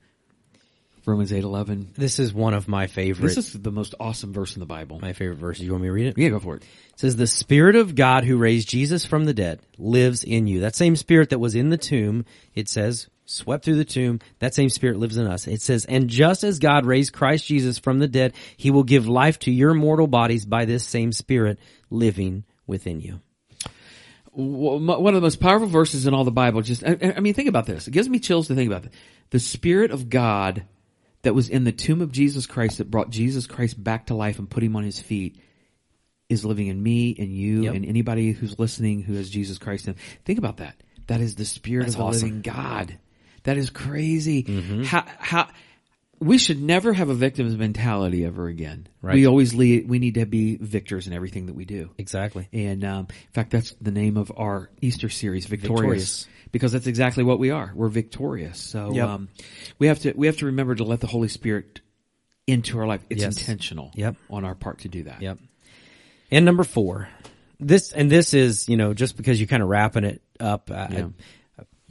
[1.06, 1.92] Romans eight eleven.
[1.98, 5.00] This is one of my favorite, This is the most awesome verse in the Bible.
[5.02, 5.66] my favorite verses.
[5.66, 6.18] You want me to read it?
[6.18, 6.64] Yeah, go for it.
[6.64, 10.62] It says, the spirit of God who raised Jesus from the dead lives in you.
[10.62, 12.24] That same spirit that was in the tomb,
[12.56, 15.48] it says, swept through the tomb, that same spirit lives in us.
[15.48, 19.08] It says, and just as God raised Christ Jesus from the dead, he will give
[19.08, 21.58] life to your mortal bodies by this same spirit
[21.90, 23.22] living within you.
[24.32, 26.62] One of the most powerful verses in all the Bible.
[26.64, 27.88] Just, I, I mean, think about this.
[27.88, 28.94] It gives me chills to think about it.
[29.30, 30.66] The Spirit of God
[31.22, 34.40] that was in the tomb of Jesus Christ that brought Jesus Christ back to life
[34.40, 35.38] and put him on his feet
[36.30, 37.76] is living in me and you Yep.
[37.76, 39.96] and anybody who's listening who has Jesus Christ in.
[40.26, 40.76] Think about that.
[41.08, 42.28] That is the Spirit That's of the awesome.
[42.28, 42.98] living God.
[43.44, 44.44] That is crazy.
[44.44, 44.84] Mm-hmm.
[44.84, 45.48] How, how,
[46.20, 48.88] we should never have a victim's mentality ever again.
[49.02, 49.16] Right.
[49.16, 51.90] We always lead, we need to be victors in everything that we do.
[51.98, 52.48] Exactly.
[52.54, 56.28] And um, in fact, that's the name of our Easter series, Victorious, Victorious.
[56.54, 57.72] because that's exactly what we are.
[57.76, 58.60] We're victorious.
[58.60, 59.08] So Yep.
[59.08, 59.30] um,
[59.80, 61.82] we have to we have to remember to let the Holy Spirit
[62.48, 63.02] into our life.
[63.10, 63.38] It's Yes.
[63.40, 64.16] intentional Yep.
[64.30, 65.22] on our part to do that.
[65.22, 65.40] Yep.
[66.32, 67.10] And number four,
[67.60, 70.88] this, and this is, you know, just because you're kind of wrapping it up, I,
[70.92, 71.08] Yeah.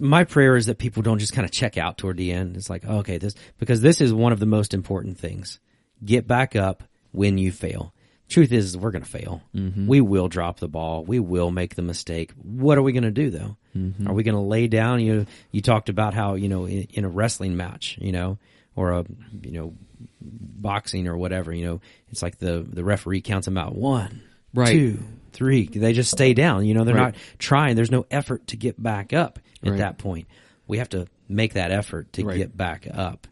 [0.03, 2.57] My prayer is that people don't just kind of check out toward the end.
[2.57, 5.61] It's like, oh, okay, this, because this is one of the most important things.
[6.05, 6.83] Get back up
[7.13, 7.95] when you fail.
[8.29, 9.43] Truth is, we're going to fail.
[9.55, 9.87] Mm-hmm.
[9.87, 11.05] We will drop the ball.
[11.05, 12.33] We will make the mistake.
[12.43, 13.57] What are we going to do though?
[13.77, 14.09] Mm-hmm.
[14.09, 15.01] Are we going to lay down?
[15.01, 18.39] You, you talked about how, you know, in, in a wrestling match, you know,
[18.75, 19.05] or a,
[19.43, 19.75] you know,
[20.21, 21.81] boxing or whatever, you know,
[22.11, 23.77] it's like the, the referee counts them out.
[23.77, 24.23] One,
[24.55, 24.73] Right.
[24.73, 25.67] two, three.
[25.67, 26.67] They just stay down.
[26.67, 27.15] You know, they're Right.
[27.15, 27.77] not trying.
[27.77, 29.79] There's no effort to get back up at Right.
[29.79, 30.27] that point.
[30.67, 32.37] We have to make that effort to Right.
[32.37, 33.27] get back up.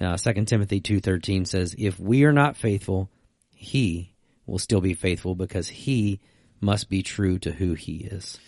[0.00, 3.08] Uh, 2 Timothy 2.13 says, if we are not faithful,
[3.54, 4.12] he
[4.46, 6.18] will still be faithful because he
[6.60, 8.38] must be true to who he is.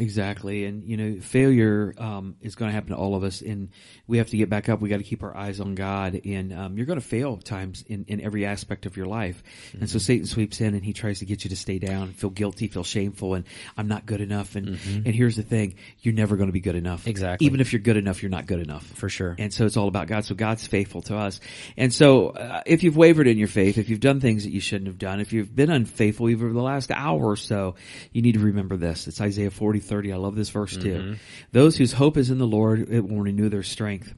[0.00, 3.70] Exactly, and you know, failure um, is going to happen to all of us, and
[4.06, 4.80] we have to get back up.
[4.80, 7.82] We got to keep our eyes on God, and um, you're going to fail times
[7.84, 9.42] in, in every aspect of your life.
[9.70, 9.78] Mm-hmm.
[9.80, 12.30] And so Satan sweeps in, and he tries to get you to stay down, feel
[12.30, 13.44] guilty, feel shameful, and
[13.76, 14.54] I'm not good enough.
[14.54, 15.02] And mm-hmm.
[15.04, 17.08] and here's the thing: you're never going to be good enough.
[17.08, 17.44] Exactly.
[17.46, 19.34] Even if you're good enough, you're not good enough for sure.
[19.36, 20.24] And so it's all about God.
[20.24, 21.40] So God's faithful to us.
[21.76, 24.60] And so uh, if you've wavered in your faith, if you've done things that you
[24.60, 27.74] shouldn't have done, if you've been unfaithful even over the last hour or so,
[28.12, 29.08] you need to remember this.
[29.08, 30.12] It's Isaiah 40, 30.
[30.12, 31.12] I love this verse mm-hmm.
[31.12, 31.16] 2.
[31.52, 34.14] Those whose hope is in the Lord, it will renew their strength.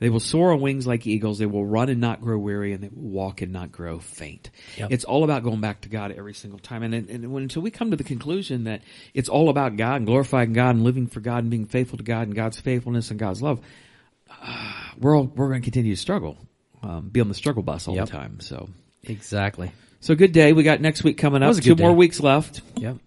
[0.00, 1.38] They will soar on wings like eagles.
[1.38, 4.50] They will run and not grow weary and they will walk and not grow faint.
[4.76, 4.92] Yep.
[4.92, 6.82] It's all about going back to God every single time.
[6.82, 8.82] And, and when, until we come to the conclusion that
[9.14, 12.04] it's all about God and glorifying God and living for God and being faithful to
[12.04, 13.60] God and God's faithfulness and God's love,
[14.42, 16.36] uh, we're all, we're going to continue to struggle,
[16.82, 18.06] um, be on the struggle bus all yep.
[18.06, 18.40] the time.
[18.40, 18.68] So
[19.02, 19.72] exactly.
[20.00, 20.52] So good day.
[20.52, 21.56] We got next week coming up.
[21.56, 22.60] Two more weeks left.
[22.76, 22.98] Yep.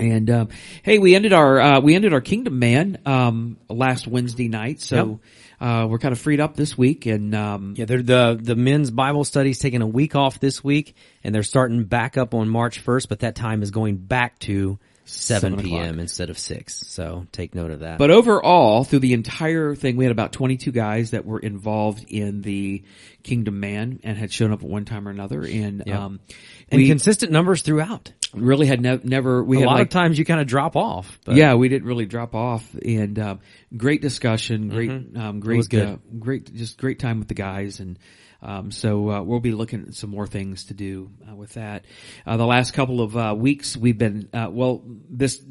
[0.00, 0.48] And um,
[0.82, 5.20] hey, we ended our uh, we ended our Kingdom Man um, last Wednesday night, so
[5.60, 5.68] yep.
[5.68, 7.06] uh, we're kind of freed up this week.
[7.06, 10.94] And um, yeah, the the men's Bible study's taking a week off this week,
[11.24, 13.08] and they're starting back up on March first.
[13.08, 14.78] But that time is going back to
[15.08, 15.98] 7, 7 p.m.
[15.98, 16.74] instead of 6.
[16.86, 17.98] So take note of that.
[17.98, 22.42] But overall, through the entire thing, we had about 22 guys that were involved in
[22.42, 22.84] the
[23.22, 25.42] Kingdom Man and had shown up at one time or another.
[25.42, 25.98] And, yep.
[25.98, 26.20] um,
[26.68, 28.12] and we, consistent numbers throughout.
[28.34, 30.46] Really had ne- never, we had a had lot like, of times you kind of
[30.46, 31.18] drop off.
[31.24, 31.36] But.
[31.36, 33.40] Yeah, we didn't really drop off and, um,
[33.76, 35.20] great discussion, great, mm-hmm.
[35.20, 37.98] um, great, uh, great, just great time with the guys and,
[38.40, 41.84] um, so uh, we'll be looking at some more things to do uh, with that.
[42.26, 44.82] Uh, the last couple of uh, weeks, we've been uh, well.
[45.10, 45.42] This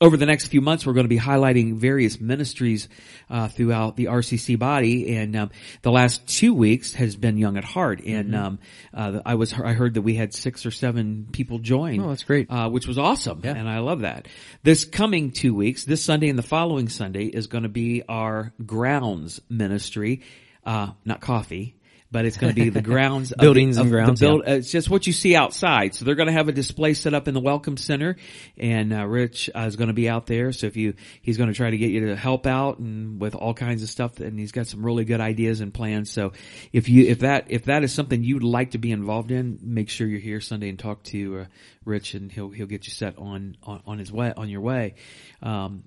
[0.00, 2.88] over the next few months, we're going to be highlighting various ministries
[3.28, 5.50] uh, throughout the RCC body, and um,
[5.82, 8.02] the last two weeks has been Young at Heart.
[8.04, 8.44] And mm-hmm.
[8.44, 8.58] um,
[8.94, 12.00] uh, I was I heard that we had six or seven people join.
[12.00, 13.54] Oh, that's great, uh, which was awesome, yeah.
[13.54, 14.28] and I love that.
[14.62, 18.52] This coming two weeks, this Sunday and the following Sunday, is going to be our
[18.64, 20.20] grounds ministry,
[20.64, 21.77] not coffee
[22.10, 24.20] but it's going to be the grounds, buildings the, and grounds.
[24.20, 24.54] Build, yeah.
[24.54, 25.94] It's just what you see outside.
[25.94, 28.16] So they're going to have a display set up in the welcome center,
[28.56, 30.52] and uh, Rich uh, is going to be out there.
[30.52, 33.34] So if you, he's going to try to get you to help out and with
[33.34, 36.10] all kinds of stuff, and he's got some really good ideas and plans.
[36.10, 36.32] So
[36.72, 39.90] if you, if that, if that is something you'd like to be involved in, make
[39.90, 41.44] sure you're here Sunday and talk to uh,
[41.84, 44.94] Rich, and he'll he'll get you set on on, on his way on your way.
[45.42, 45.84] Um,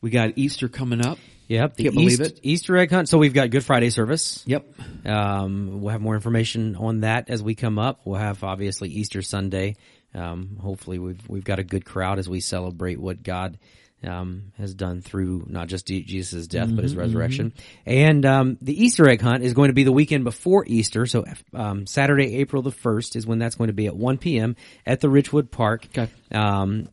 [0.00, 1.18] we got Easter coming up.
[1.52, 1.76] Yep.
[1.76, 2.40] The Can't East, believe it.
[2.42, 3.10] Easter egg hunt.
[3.10, 4.42] So we've got Good Friday service.
[4.46, 5.06] Yep.
[5.06, 8.00] Um, we'll have more information on that as we come up.
[8.06, 9.76] We'll have obviously Easter Sunday.
[10.14, 13.58] Um, hopefully we've, we've got a good crowd as we celebrate what God
[14.04, 17.50] um, has done through not just Jesus' death mm-hmm, but his mm-hmm, resurrection.
[17.50, 17.90] Mm-hmm.
[17.90, 21.06] And um, the Easter egg hunt is going to be the weekend before Easter.
[21.06, 21.24] So
[21.54, 24.56] um, Saturday, April the first is when that's going to be at 1 p.m.
[24.86, 25.86] at the Richwood Park.
[25.96, 26.10] Okay.
[26.32, 26.88] Um,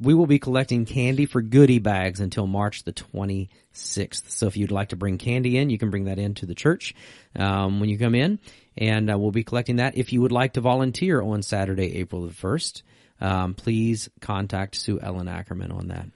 [0.00, 4.30] we will be collecting candy for goodie bags until March the 26th.
[4.30, 6.94] So if you'd like to bring candy in, you can bring that into the church
[7.36, 8.38] um, when you come in,
[8.76, 9.96] and uh, we'll be collecting that.
[9.96, 12.82] If you would like to volunteer on Saturday, April the first.
[13.20, 16.06] Um, please contact Sue Ellen Ackerman on that.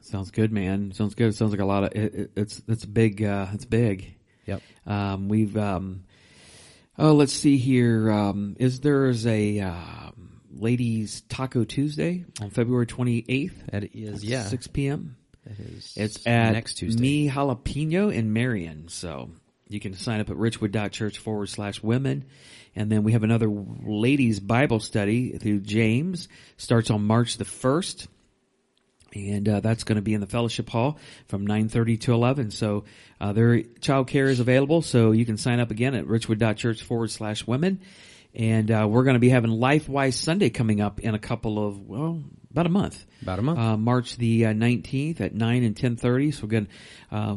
[0.00, 0.92] Sounds good, man.
[0.92, 1.34] Sounds good.
[1.34, 3.22] Sounds like a lot of it, it's it's big.
[3.22, 4.16] Uh, it's big.
[4.46, 4.62] Yep.
[4.86, 6.04] Um, we've um,
[6.98, 8.10] oh, let's see here.
[8.10, 10.10] Um, is there's a uh,
[10.50, 13.62] ladies Taco Tuesday on February twenty eighth?
[13.70, 15.16] That is yeah, six p.m.
[15.44, 17.00] That is it's at next Tuesday.
[17.00, 18.88] Me Jalapeno in Marion.
[18.88, 19.30] So
[19.68, 22.24] you can sign up at richwood.church forward slash women.
[22.74, 26.28] And then we have another ladies Bible study through James.
[26.56, 28.06] Starts on March the 1st
[29.14, 32.84] and uh, that's going to be in the fellowship hall from 9.30 to 11 so
[33.20, 37.10] uh, their child care is available so you can sign up again at richwood.church forward
[37.10, 37.80] slash women
[38.34, 41.80] and uh, we're going to be having lifewise sunday coming up in a couple of
[41.80, 45.76] well about a month about a month uh, march the 19th uh, at 9 and
[45.76, 47.36] 10.30 so we're going to uh,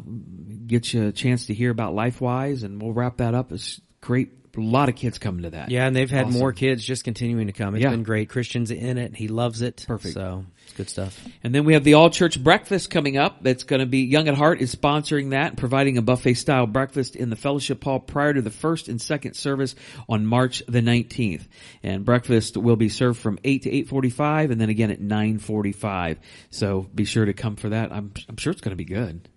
[0.67, 4.31] get you a chance to hear about lifewise and we'll wrap that up it's great
[4.55, 5.71] a lot of kids coming to that.
[5.71, 6.39] Yeah, and they've had awesome.
[6.39, 7.75] more kids just continuing to come.
[7.75, 7.89] It's yeah.
[7.89, 8.29] been great.
[8.29, 9.15] Christian's in it.
[9.15, 9.83] He loves it.
[9.87, 10.13] Perfect.
[10.13, 10.45] So
[10.75, 11.23] good stuff.
[11.43, 13.43] And then we have the all church breakfast coming up.
[13.43, 16.67] That's going to be Young at Heart is sponsoring that, and providing a buffet style
[16.67, 19.75] breakfast in the fellowship hall prior to the first and second service
[20.09, 21.47] on March the 19th.
[21.81, 26.17] And breakfast will be served from 8 to 8.45 and then again at 9.45.
[26.49, 27.91] So be sure to come for that.
[27.91, 29.27] I'm, I'm sure it's going to be good.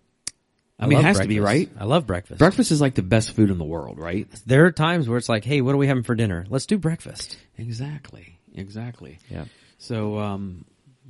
[0.79, 1.23] I, I mean, it has breakfast.
[1.23, 1.71] to be, right?
[1.79, 2.39] I love breakfast.
[2.39, 4.29] Breakfast is like the best food in the world, right?
[4.45, 6.45] There are times where it's like, hey, what are we having for dinner?
[6.51, 7.39] Let's do breakfast.
[7.57, 8.39] Exactly.
[8.55, 9.19] Exactly.
[9.31, 9.47] Yeah.
[9.79, 10.65] So, um,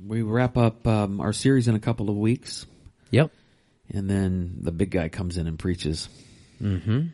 [0.05, 2.65] we wrap up, um, our series in a couple of weeks.
[3.11, 3.31] Yep.
[3.89, 6.09] And then the big guy comes in and preaches.
[6.61, 7.07] Mm-hmm.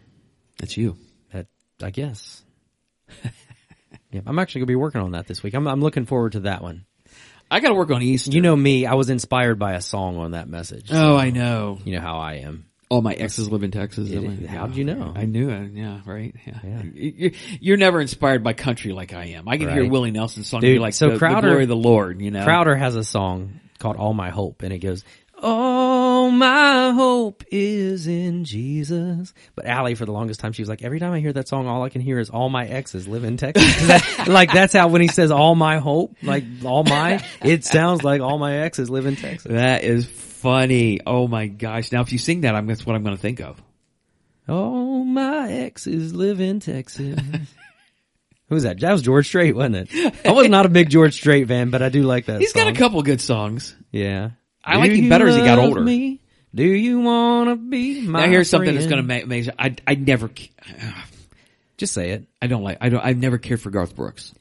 [0.58, 0.98] That's you.
[1.32, 1.48] That,
[1.82, 2.44] I guess.
[4.12, 4.22] yeah.
[4.26, 5.54] I'm actually going to be working on that this week.
[5.54, 6.86] I'm, I'm looking forward to that one.
[7.52, 8.32] I got to work on Easter.
[8.32, 10.88] You know me, I was inspired by a song on that message.
[10.92, 11.78] Oh, I know.
[11.84, 12.66] You know how I am.
[12.94, 14.08] All my exes live in Texas.
[14.12, 15.12] It- how'd you know?
[15.16, 15.72] I knew it.
[15.74, 16.36] Yeah, right.
[16.46, 16.60] Yeah.
[16.64, 16.84] Yeah.
[16.94, 19.48] You- You're never inspired by country like I am.
[19.48, 21.64] I can hear Willie Nelson's song Dude, and be like, so the, the Crowder- glory
[21.64, 22.44] of the Lord, you know?
[22.44, 25.04] Crowder has a song called All My Hope and it goes,
[25.42, 26.03] All
[26.38, 29.34] my hope is in Jesus.
[29.56, 31.68] But Allie, for the longest time, she was like, every time I hear that song,
[31.68, 33.66] all I can hear is all my exes live in Texas.
[33.88, 38.04] that- like that's how when he says all my hope, like all my, it sounds
[38.04, 39.52] like all my exes live in Texas.
[39.52, 41.00] That is funny.
[41.06, 41.92] Oh my gosh.
[41.92, 43.62] Now if you sing that, I'm, that's what I'm going to think of.
[44.48, 47.18] All my exes live in Texas.
[48.50, 48.80] Who was that?
[48.82, 50.16] That was George Strait, wasn't it?
[50.26, 52.68] I was not a big George Strait fan, but I do like that He's got
[52.68, 53.74] a couple good songs.
[53.92, 54.32] Yeah.
[54.64, 55.82] I like him better as he got older.
[55.82, 56.20] Me?
[56.56, 59.08] Do you want to be my now here's something that's friend?
[59.08, 60.30] going to make, make I, I never,
[61.78, 62.28] Just say it.
[62.42, 64.34] I don't like, I don't, I've never cared for Garth Brooks.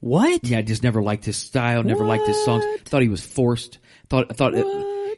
[0.00, 0.44] What?
[0.44, 2.64] Yeah, I just never liked his style, never liked his songs.
[2.84, 3.78] Thought he was forced.
[4.10, 4.64] Thought, I thought, it,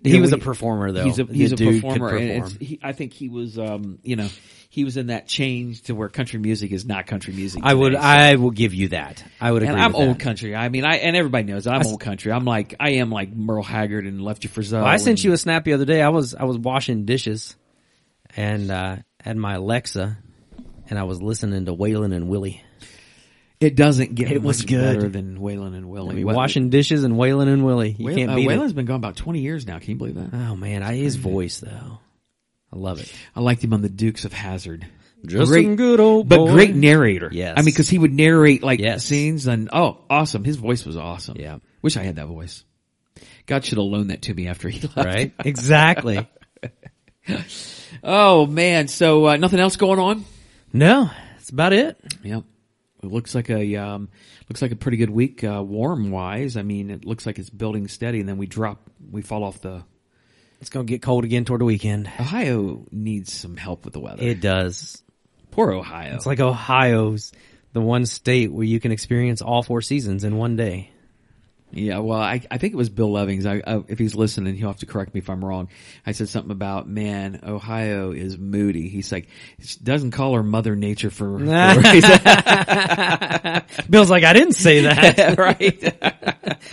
[0.04, 1.04] He Yeah, was we- a performer, though.
[1.04, 2.56] He's a The he's a dude could performer, and perform.
[2.60, 4.28] it's, he, I think he was, um, you know,
[4.72, 7.60] he was in that change to where country music is not country music.
[7.64, 7.92] I would.
[7.92, 9.22] so- I will give you that.
[9.40, 9.74] I would agree.
[9.74, 10.20] and I'm old that.
[10.20, 10.54] country.
[10.54, 12.30] I mean, I and everybody knows I'm old country.
[12.32, 14.74] I'm like I am like Merle Haggard and Lefty Frizzell.
[14.74, 16.00] Well, I sent and- you a snap the other day.
[16.00, 17.56] I was I was washing dishes,
[18.36, 20.16] and uh had my Alexa,
[20.88, 22.62] and I was listening to Waylon and Willie.
[23.60, 24.96] It doesn't get It was much good.
[24.96, 26.12] better than Waylon and Willie.
[26.12, 27.94] I mean, washing dishes and Waylon and Willie.
[27.98, 28.74] You Waylon- can't uh, beat Waylon's it.
[28.76, 29.78] been gone about 20 years now.
[29.78, 30.30] Can you believe that?
[30.32, 31.98] Oh man, I, his voice though,
[32.72, 33.12] I love it.
[33.34, 34.86] I liked him on the Dukes of Hazzard.
[35.26, 36.52] Just great, some good old but boy.
[36.52, 37.28] great narrator.
[37.30, 37.54] Yes.
[37.56, 39.04] I mean, because he would narrate like Yes.
[39.04, 40.44] scenes and oh, awesome.
[40.44, 41.36] His voice was awesome.
[41.38, 41.58] Yeah.
[41.82, 42.64] wish I had that voice.
[43.46, 44.96] God should have loaned that to me after he left.
[44.96, 45.32] Right?
[45.44, 46.26] Exactly.
[48.02, 48.88] Oh man.
[48.88, 50.24] So uh, nothing else going on?
[50.72, 51.98] no, that's about it.
[52.22, 52.44] Yep.
[53.02, 54.08] It looks like a um,
[54.48, 56.56] looks like a pretty good week, uh, warm wise.
[56.56, 59.60] I mean, it looks like it's building steady, and then we drop, we fall off
[59.62, 59.84] the.
[60.60, 62.06] It's gonna get cold again toward the weekend.
[62.06, 64.22] Ohio needs some help with the weather.
[64.22, 65.02] It does.
[65.50, 66.14] Poor Ohio.
[66.14, 67.32] It's like Ohio's
[67.72, 70.90] the one state where you can experience all four seasons in one day.
[71.72, 71.98] Yeah.
[71.98, 73.46] Well, I I think it was Bill Levings.
[73.46, 75.68] I, I if he's listening, he'll have to correct me if I'm wrong.
[76.06, 78.88] I said something about man, Ohio is moody.
[78.88, 79.28] He's like
[79.82, 81.44] doesn't call her Mother Nature for, for
[83.90, 85.38] Bill's like, I didn't say that.
[85.38, 85.96] right.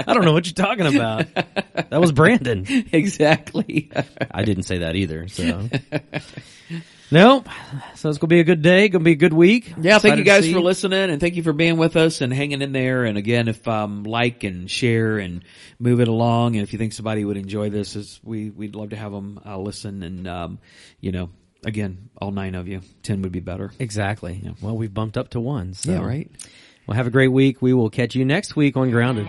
[0.07, 1.27] I don't know what you're talking about.
[1.33, 2.65] That was Brandon.
[2.91, 3.89] exactly.
[4.31, 5.27] I didn't say that either.
[5.27, 5.69] So,
[7.11, 7.47] nope.
[7.95, 8.89] So it's gonna be a good day.
[8.89, 9.73] Gonna be a good week.
[9.79, 12.61] Yeah, thank you guys for listening and thank you for being with us and hanging
[12.61, 13.03] in there.
[13.05, 15.43] And again, if um like and share and
[15.79, 18.89] move it along, and if you think somebody would enjoy this, is we we'd love
[18.89, 20.03] to have them uh, listen.
[20.03, 20.59] And um,
[20.99, 21.29] you know,
[21.65, 23.71] again, all nine of you, ten would be better.
[23.79, 24.41] Exactly.
[24.61, 25.73] Well, we've bumped up to one.
[25.73, 25.91] So.
[25.91, 26.29] Yeah, right.
[26.87, 27.61] Well, have a great week.
[27.61, 29.27] We will catch you next week on Grounded.